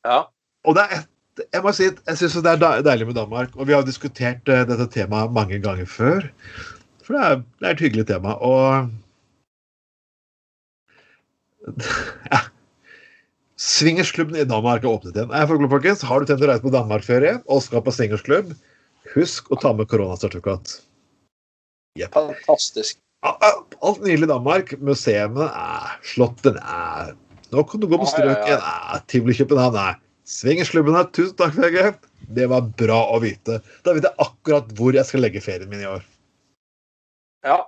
[0.07, 0.21] ja.
[0.69, 1.09] Og det er et,
[1.55, 3.55] jeg må si jeg syns det er deilig med Danmark.
[3.57, 6.27] Og vi har diskutert eh, dette temaet mange ganger før.
[7.05, 8.37] For det er, det er et hyggelig tema.
[8.45, 8.91] Og
[12.33, 12.41] ja.
[13.61, 15.69] Swingersklubben i Danmark har åpnet igjen.
[15.69, 18.55] Folkens, Har du tenkt å reise på Danmarkferie og skal på swingersklubb,
[19.13, 20.79] husk å ta med koronasertifikat.
[22.15, 22.97] Fantastisk.
[23.21, 24.73] Alt nydelig i Danmark.
[24.81, 25.51] Museene,
[26.15, 27.13] slottet eh.
[27.51, 29.01] Nå kan du gå på Ja, ja, ja.
[29.11, 29.75] Tivoli København.
[29.75, 30.10] Nei.
[30.31, 31.05] Swingersklubbene.
[31.17, 31.91] Tusen takk, VG.
[32.31, 33.59] Det var bra å vite.
[33.85, 36.05] Da vet jeg akkurat hvor jeg skal legge ferien min i år.
[37.47, 37.59] Ja.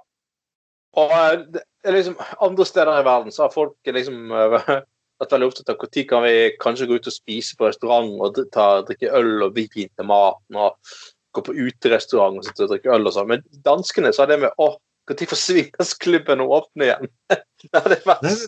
[1.01, 5.81] Og eh, liksom andre steder i verden så har folk liksom vært veldig opptatt av
[5.81, 9.57] når kan vi kanskje gå ut og spise på restaurant og ta, drikke øl og
[9.77, 10.95] vin til maten og
[11.33, 13.31] gå på uterestaurant og sitte og drikke øl og sånn.
[13.33, 14.75] Men danskene sa det med å
[15.11, 17.09] når får swingersklubben å åpne igjen?
[17.33, 17.97] det er det,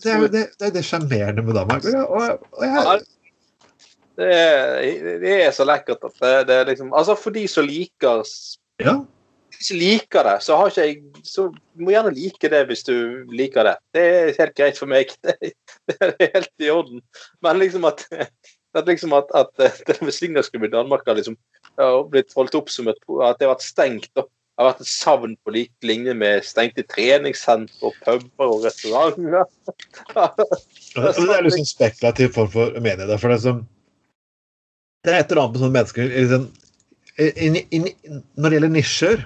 [0.04, 1.82] det det, det, det sjarmerende med Danmark.
[1.82, 3.06] Og, jeg- og, og Ja, jeg,
[4.20, 7.66] det, er, det er så lekkert at det, det er liksom Altså for de som
[7.66, 8.22] liker
[8.82, 8.94] ja.
[9.02, 12.86] de som liker det, så har ikke jeg Så du må gjerne like det hvis
[12.86, 12.94] du
[13.34, 13.74] liker det.
[13.94, 15.12] Det er helt greit for meg.
[15.24, 15.52] Det,
[15.90, 17.02] det er helt i orden.
[17.44, 19.50] Men liksom at, at, liksom at, at
[19.86, 21.36] det med swingersklubben i Danmark har liksom
[21.78, 24.10] har blitt holdt opp som et At det har vært stengt.
[24.16, 24.24] Da.
[24.54, 29.48] Det har vært et savn på lik linje med stengte treningssenter, puber og restauranter.
[30.94, 33.64] Det er liksom spekulativ form for det, For det, er som,
[35.04, 36.48] det er et eller annet med sånne mennesker liksom,
[37.18, 39.20] in, in, in, Når det gjelder nisjer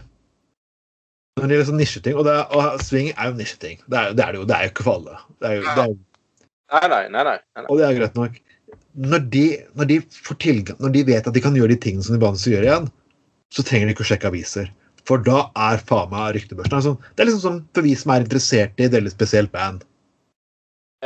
[1.39, 3.81] Når det gjelder sånn nisjeting Og, det og swing er jo nisjeting.
[3.87, 4.49] Det er, det er det jo.
[4.49, 5.23] Det er jo ikke for alle.
[5.39, 5.97] Det er jo, det er,
[6.69, 7.23] Nei, nei, nei.
[7.25, 7.65] nei, nei.
[7.65, 8.35] og det er greit nok.
[9.09, 9.45] Når de,
[9.79, 12.21] når de får tilgang Når de vet at de kan gjøre de tingene som de
[12.21, 12.91] vanligvis gjør igjen,
[13.55, 14.73] så trenger de ikke å sjekke aviser.
[15.09, 18.27] For da er faen meg ryktebørsen altså, Det er liksom sånn for vi som er
[18.27, 19.87] interessert i et veldig spesielt band.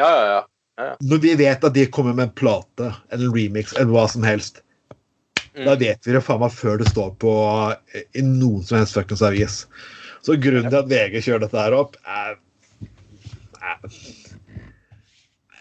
[0.01, 0.41] Ja, ja, ja.
[0.81, 4.25] Når vi vet at de kommer med en plate eller en remix eller hva som
[4.27, 4.63] helst,
[5.53, 5.67] Mm.
[5.67, 7.33] da vet vi det faen meg før det står på
[7.93, 9.57] eh, i noen som helst fuckings avis.
[10.25, 12.39] Så grunnen til at VG kjører dette her opp, er,
[13.61, 13.99] er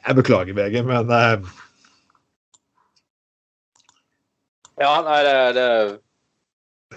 [0.07, 1.43] Jeg beklager, VG, men er,
[4.80, 5.68] Ja, nei, det, det,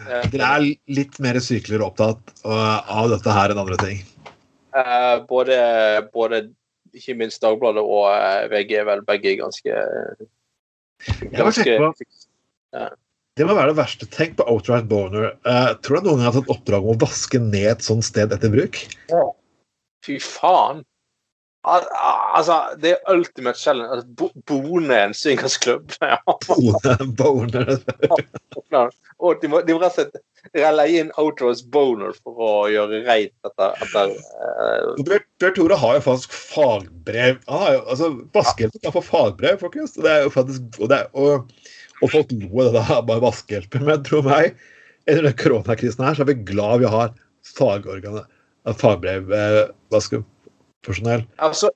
[0.04, 0.68] det dere er
[1.00, 4.04] litt mer sykler opptatt eh, av dette her enn andre ting.
[4.74, 5.58] Uh, både,
[6.14, 6.46] både
[6.94, 9.78] ikke minst Dagbladet og eh, VG er vel begge ganske
[11.34, 11.76] ganske
[13.34, 14.06] Det må være det verste.
[14.14, 15.32] Tenk på outright boner.
[15.42, 18.32] Uh, tror du noen gang har tatt oppdrag om å vaske ned et sånt sted
[18.34, 18.78] etter bruk?
[20.06, 20.84] Fy faen.
[21.64, 21.86] Al
[22.36, 24.02] altså, det er ultimate challenge.
[24.02, 25.94] at Bo Bone en swingersklubb.
[26.04, 26.18] Ja.
[26.46, 28.92] Boner, boner.
[29.18, 33.00] Og de må, de må rett og slett relle inn Outros boner for å gjøre
[33.06, 34.90] reit etter, etter uh...
[35.00, 37.40] Bjørn Bjørn Tore har jo faktisk fagbrev.
[37.48, 39.96] Han har jo, altså, Vaskehjelpen kan få fagbrev, folkens.
[39.96, 41.48] Det er jo faktisk, og, det er, og,
[42.02, 43.88] og folk lo av det der, bare vaskehjelpen.
[43.88, 44.60] Men tro meg,
[45.08, 47.16] etter den koronakrisen her, så er vi glad vi har
[47.54, 48.28] fagorganet,
[48.80, 49.64] fagbrev, eh,
[50.84, 51.26] vaskepersonell.
[51.38, 51.70] Altså,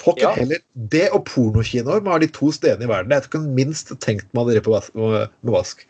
[0.00, 0.32] Pokker Ja.
[0.32, 0.58] heller.
[0.74, 4.46] Det og pornokinoer må være de to stedene i verden jeg kunne minst tenkt meg
[4.46, 5.86] å drive på vas med vask.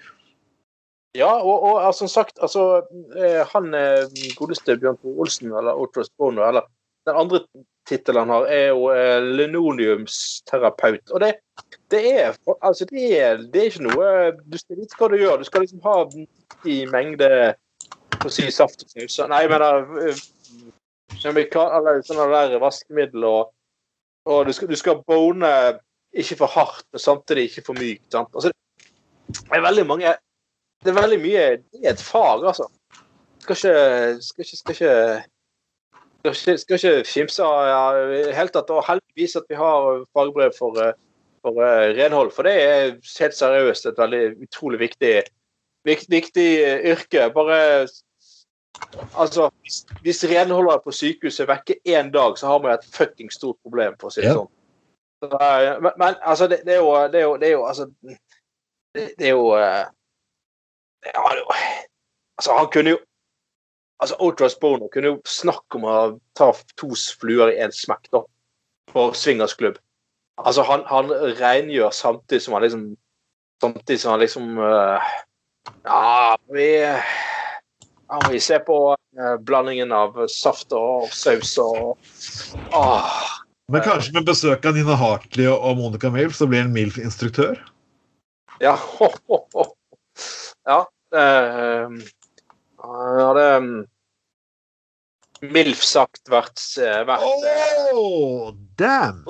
[1.15, 2.83] ja, og, og altså, som sagt, altså
[3.17, 4.07] eh, Han eh,
[4.37, 6.63] godeste Bjørn Tore Olsen, eller Outros Bono, eller
[7.07, 7.41] den andre
[7.87, 11.11] tittelen han har, er jo eh, linoleumsterapeut.
[11.11, 11.37] Og det,
[11.91, 15.39] det er altså det er, det er ikke noe Du skal vite hva du gjør.
[15.39, 16.03] Du skal liksom ha
[16.67, 17.55] i mengde
[18.19, 19.23] for å si saft og saus.
[19.29, 20.19] Nei, jeg mener
[21.25, 23.53] eh, eller sånne der vaskemiddel og,
[24.31, 25.53] og du skal, du skal bone
[26.13, 28.09] ikke for hardt, men samtidig ikke for mykt.
[28.13, 28.33] Sant?
[28.35, 28.51] Altså,
[29.31, 30.15] det er veldig mange
[30.81, 32.67] Det er veldig mye Det er et fag, altså.
[33.45, 34.95] Skal ikke Skal ikke, skal ikke
[36.21, 38.71] skal ikke, skal ikke kimse av ja, helt tatt.
[38.73, 40.97] Og heldigvis at vi har fagbrev for, eh,
[41.41, 42.33] for uh, renhold.
[42.37, 45.15] For det er helt seriøst et veldig utrolig viktig,
[45.89, 47.31] viktig, viktig eh, yrke.
[47.33, 47.61] Bare
[49.19, 53.31] Altså, hvis, hvis renholdere på sykehuset er vekke én dag, så har vi et fucking
[53.33, 54.51] stort problem, for å si det sånn.
[55.23, 57.85] Eh, men, men altså, det, det, er jo, det, er jo, det er jo Altså
[58.95, 59.85] Det, det er jo eh,
[61.05, 61.25] ja,
[62.39, 62.99] Altså, han kunne jo
[64.01, 65.97] Altså, Outros Bono kunne jo snakke om å
[66.39, 66.49] ta
[66.81, 66.89] to
[67.21, 68.23] fluer i én smekk, da.
[68.89, 69.77] For swingersklubb.
[70.41, 72.87] Altså, han, han rengjør samtidig som han liksom
[73.61, 75.11] Samtidig som han liksom uh,
[75.85, 76.71] Ja, vi
[78.11, 78.79] ja, må vi se på
[79.19, 81.97] eh, blandingen av saft og saus og
[82.75, 83.13] Åh.
[83.71, 87.61] Men kanskje med besøk av Nina Hartley og Monica Milf, så blir han MILF-instruktør?
[88.59, 88.75] Ja.
[88.99, 89.67] Ho, ho, ho.
[90.67, 90.81] Ja.
[91.15, 91.95] Eh,
[92.83, 93.71] hadde um,
[95.55, 99.23] MILF sagt vært, eh, vært eh, Oh, damn!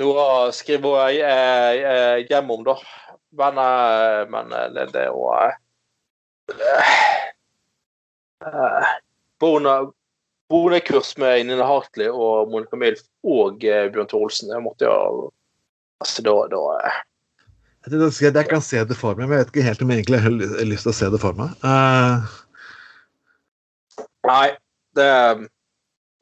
[0.00, 2.76] noe å skrive eh, eh, hjem om, da.
[3.38, 5.28] Men, eh, men eh, det, jo
[8.46, 8.90] eh,
[9.42, 9.86] eh,
[10.52, 14.52] Bonekurs med Nina Hartley og Monica Milf og eh, Bjørn Tore Olsen.
[14.52, 15.30] Jeg måtte jo
[16.02, 17.00] Altså, da, da eh,
[17.86, 20.22] Jeg, jeg, kan se det for meg, men jeg vet ikke helt om jeg egentlig
[20.24, 20.34] har
[20.66, 21.52] lyst til å se det for meg.
[21.62, 22.26] Uh...
[24.26, 24.48] Nei,
[24.98, 25.08] det,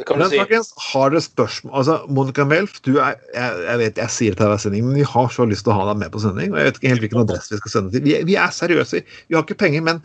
[0.01, 0.39] det kan du men si.
[0.41, 4.41] folkens, har dere spørsmål altså, Monica Melf, du er, jeg, jeg vet jeg sier det
[4.41, 6.55] til hver sending, men vi har så lyst til å ha deg med på sending.
[6.55, 8.07] og Jeg vet ikke helt hvilken adresse vi skal sende til.
[8.09, 9.03] Vi, vi er seriøse.
[9.29, 10.01] Vi har ikke penger, men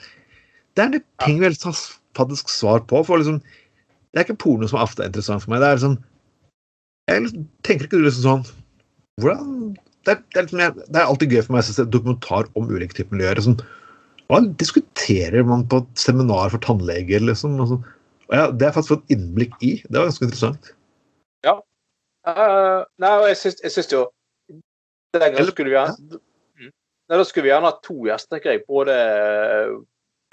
[0.76, 1.55] det er en ting vi har
[2.18, 3.03] faktisk svar på.
[3.05, 3.39] for liksom,
[4.13, 5.61] Det er ikke porno som ofte er interessant for meg.
[5.63, 5.97] Det er liksom
[7.07, 8.45] jeg liksom, Tenker ikke du liksom sånn
[9.22, 11.86] hvordan, det, er, det, er liksom, jeg- det er alltid gøy for meg å se
[11.88, 13.38] dokumentar om ulike typer miljøer.
[13.39, 13.59] Liksom,
[14.28, 17.59] hva diskuterer man på et seminar for tannleger, liksom?
[17.61, 17.86] Og sånn.
[18.26, 19.76] Og ja, det har jeg faktisk fått innblikk i.
[19.86, 20.72] Det var ganske interessant.
[22.26, 24.07] Eh, nei, og jeg syns, jo
[25.13, 26.20] Den gangen skulle vi gjerne
[26.57, 26.72] Mm.
[27.09, 28.41] Nei, Da skulle vi gjerne ha to gjester.
[28.68, 28.95] Både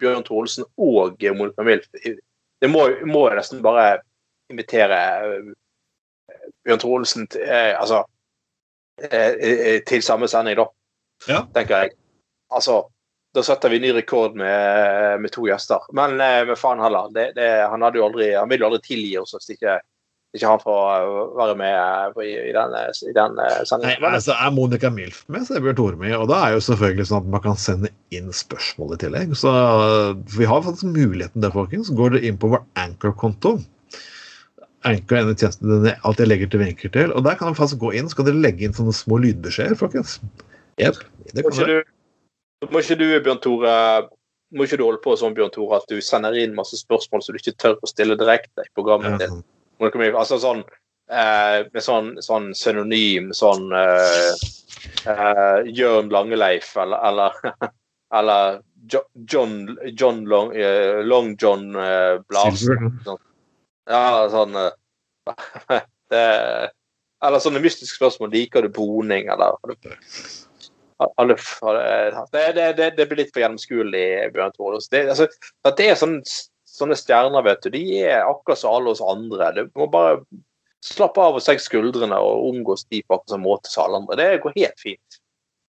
[0.00, 1.88] Bjørn Tore og Monica Milf.
[1.92, 4.02] Det må, må jo nesten bare
[4.52, 5.52] invitere eh,
[6.64, 8.04] Bjørn Tore til, eh, altså,
[9.02, 10.66] eh, til samme sending, da.
[11.28, 11.44] Ja.
[11.54, 11.96] Tenker jeg.
[12.52, 12.82] Altså,
[13.34, 15.84] da setter vi ny rekord med, med to gjester.
[15.96, 17.08] Men, men faen heller.
[17.14, 19.78] Det, det, han, hadde jo aldri, han vil jo aldri tilgi oss hvis ikke,
[20.32, 23.36] ikke han får eh, være med eh, i, i den, eh, i den
[23.68, 24.00] sendingen.
[24.00, 24.12] Nei.
[24.16, 26.14] Altså Er Monica Milf med, så er Bjørn Tore med.
[26.16, 29.36] Og da er jo selvfølgelig sånn at man kan sende inn spørsmål i tillegg.
[29.36, 29.52] Så
[30.32, 31.92] vi har faktisk muligheten der, folkens.
[31.92, 33.58] Går dere inn på vår Anchor-konto
[34.88, 37.12] Anchor er en tjeneste den jeg alltid legger til vinker til.
[37.14, 39.78] Og der kan dere faktisk gå inn så kan dere legge inn sånne små lydbeskjeder,
[39.78, 40.16] folkens.
[40.80, 40.98] Jepp.
[41.30, 41.92] Det må kan ikke du,
[42.72, 43.74] må ikke du, Bjørn Tore,
[44.56, 47.36] må ikke du holde på sånn, Bjørn Tore, at du sender inn masse spørsmål som
[47.36, 49.30] du ikke tør å stille direkte i programmet ditt?
[49.30, 49.38] Ja.
[49.38, 49.51] Milf,
[49.82, 50.62] Altså sånn
[51.10, 54.44] eh, med sånn, sånn synonym sånn eh,
[55.10, 57.40] eh, Jørn Langeleif eller eller,
[58.18, 58.60] eller
[59.26, 62.56] John, John Long, eh, Long John eh, Blasen.
[62.56, 63.18] Silver.
[63.90, 64.72] Ja, sånn eh,
[66.10, 66.22] det,
[67.22, 68.32] Eller sånne mystiske spørsmål.
[68.34, 69.58] Liker du boning, eller
[72.32, 72.42] det,
[72.78, 74.04] det, det, blir litt for gjennomskuelig,
[74.34, 74.78] Bjørn Tore.
[74.90, 75.26] Det, altså,
[75.66, 76.22] at det er sånne,
[76.72, 77.72] sånne stjerner, vet du.
[77.74, 79.50] De er akkurat som alle oss andre.
[79.56, 80.22] Du må bare
[80.82, 84.18] slappe av og senke skuldrene og omgås de på akkurat samme måte som alle andre.
[84.18, 85.20] Det går helt fint.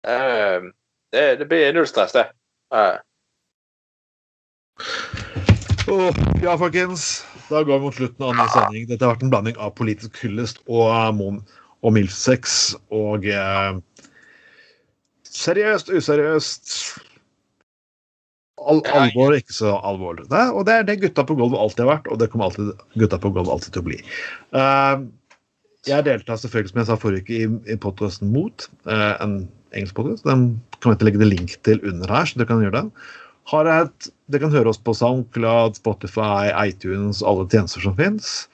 [0.07, 0.69] Uh,
[1.09, 2.27] Det, det blir null stress, det.
[2.69, 2.99] Uh.
[5.89, 7.25] Oh, ja, folkens.
[7.49, 8.83] Da går vi mot slutten av ny sending.
[8.91, 11.41] Dette har vært en blanding av politisk hyllest og, eh, mon-
[11.81, 13.79] og milfsex og eh,
[15.25, 16.75] seriøst, useriøst.
[18.67, 20.25] Al alvor, ikke så alvorlig.
[20.31, 22.73] Det, og det er det gutta på gulvet alltid har vært, og det kommer alltid,
[22.99, 23.99] gutta på gulvet alltid til å bli.
[24.55, 25.05] Uh,
[25.87, 29.39] jeg deltar selvfølgelig, som jeg sa forrige uke, i, i podkasten Mot, Uh, en
[29.75, 30.25] engelsk podkast.
[30.27, 33.09] Den kan jeg ikke legge det link til under her, så dere kan gjøre det.
[33.49, 38.49] Har et, dere kan høre oss på SoundCloud, Spotify, iTunes, alle tjenester som fins.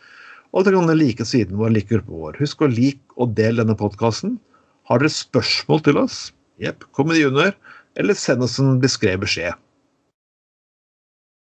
[0.55, 2.39] Og dere kan like siden vår, like gruppa vår.
[2.43, 4.37] Husk å like og del denne podkasten.
[4.87, 6.19] Har dere spørsmål til oss,
[6.61, 7.55] jepp, kom med de under,
[7.99, 9.55] eller send oss en beskrevet beskjed.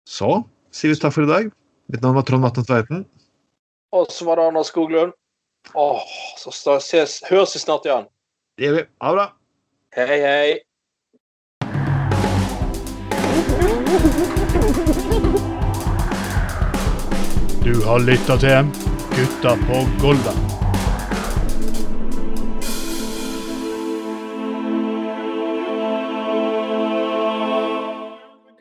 [0.09, 0.31] Så
[0.75, 1.51] sier vi takk for i dag.
[1.91, 3.07] Mitt navn var Trond Vatne Tveiten.
[3.93, 5.13] og så var det Anders Skoglund.
[5.75, 6.03] Åh,
[6.39, 8.07] så ses, høres vi snart igjen.
[8.59, 8.85] Det gjør vi.
[9.03, 9.27] Ha det bra.
[9.97, 10.61] Hei, hei.
[17.65, 18.71] Du har lytta til
[19.17, 20.50] Gutta på Golvet.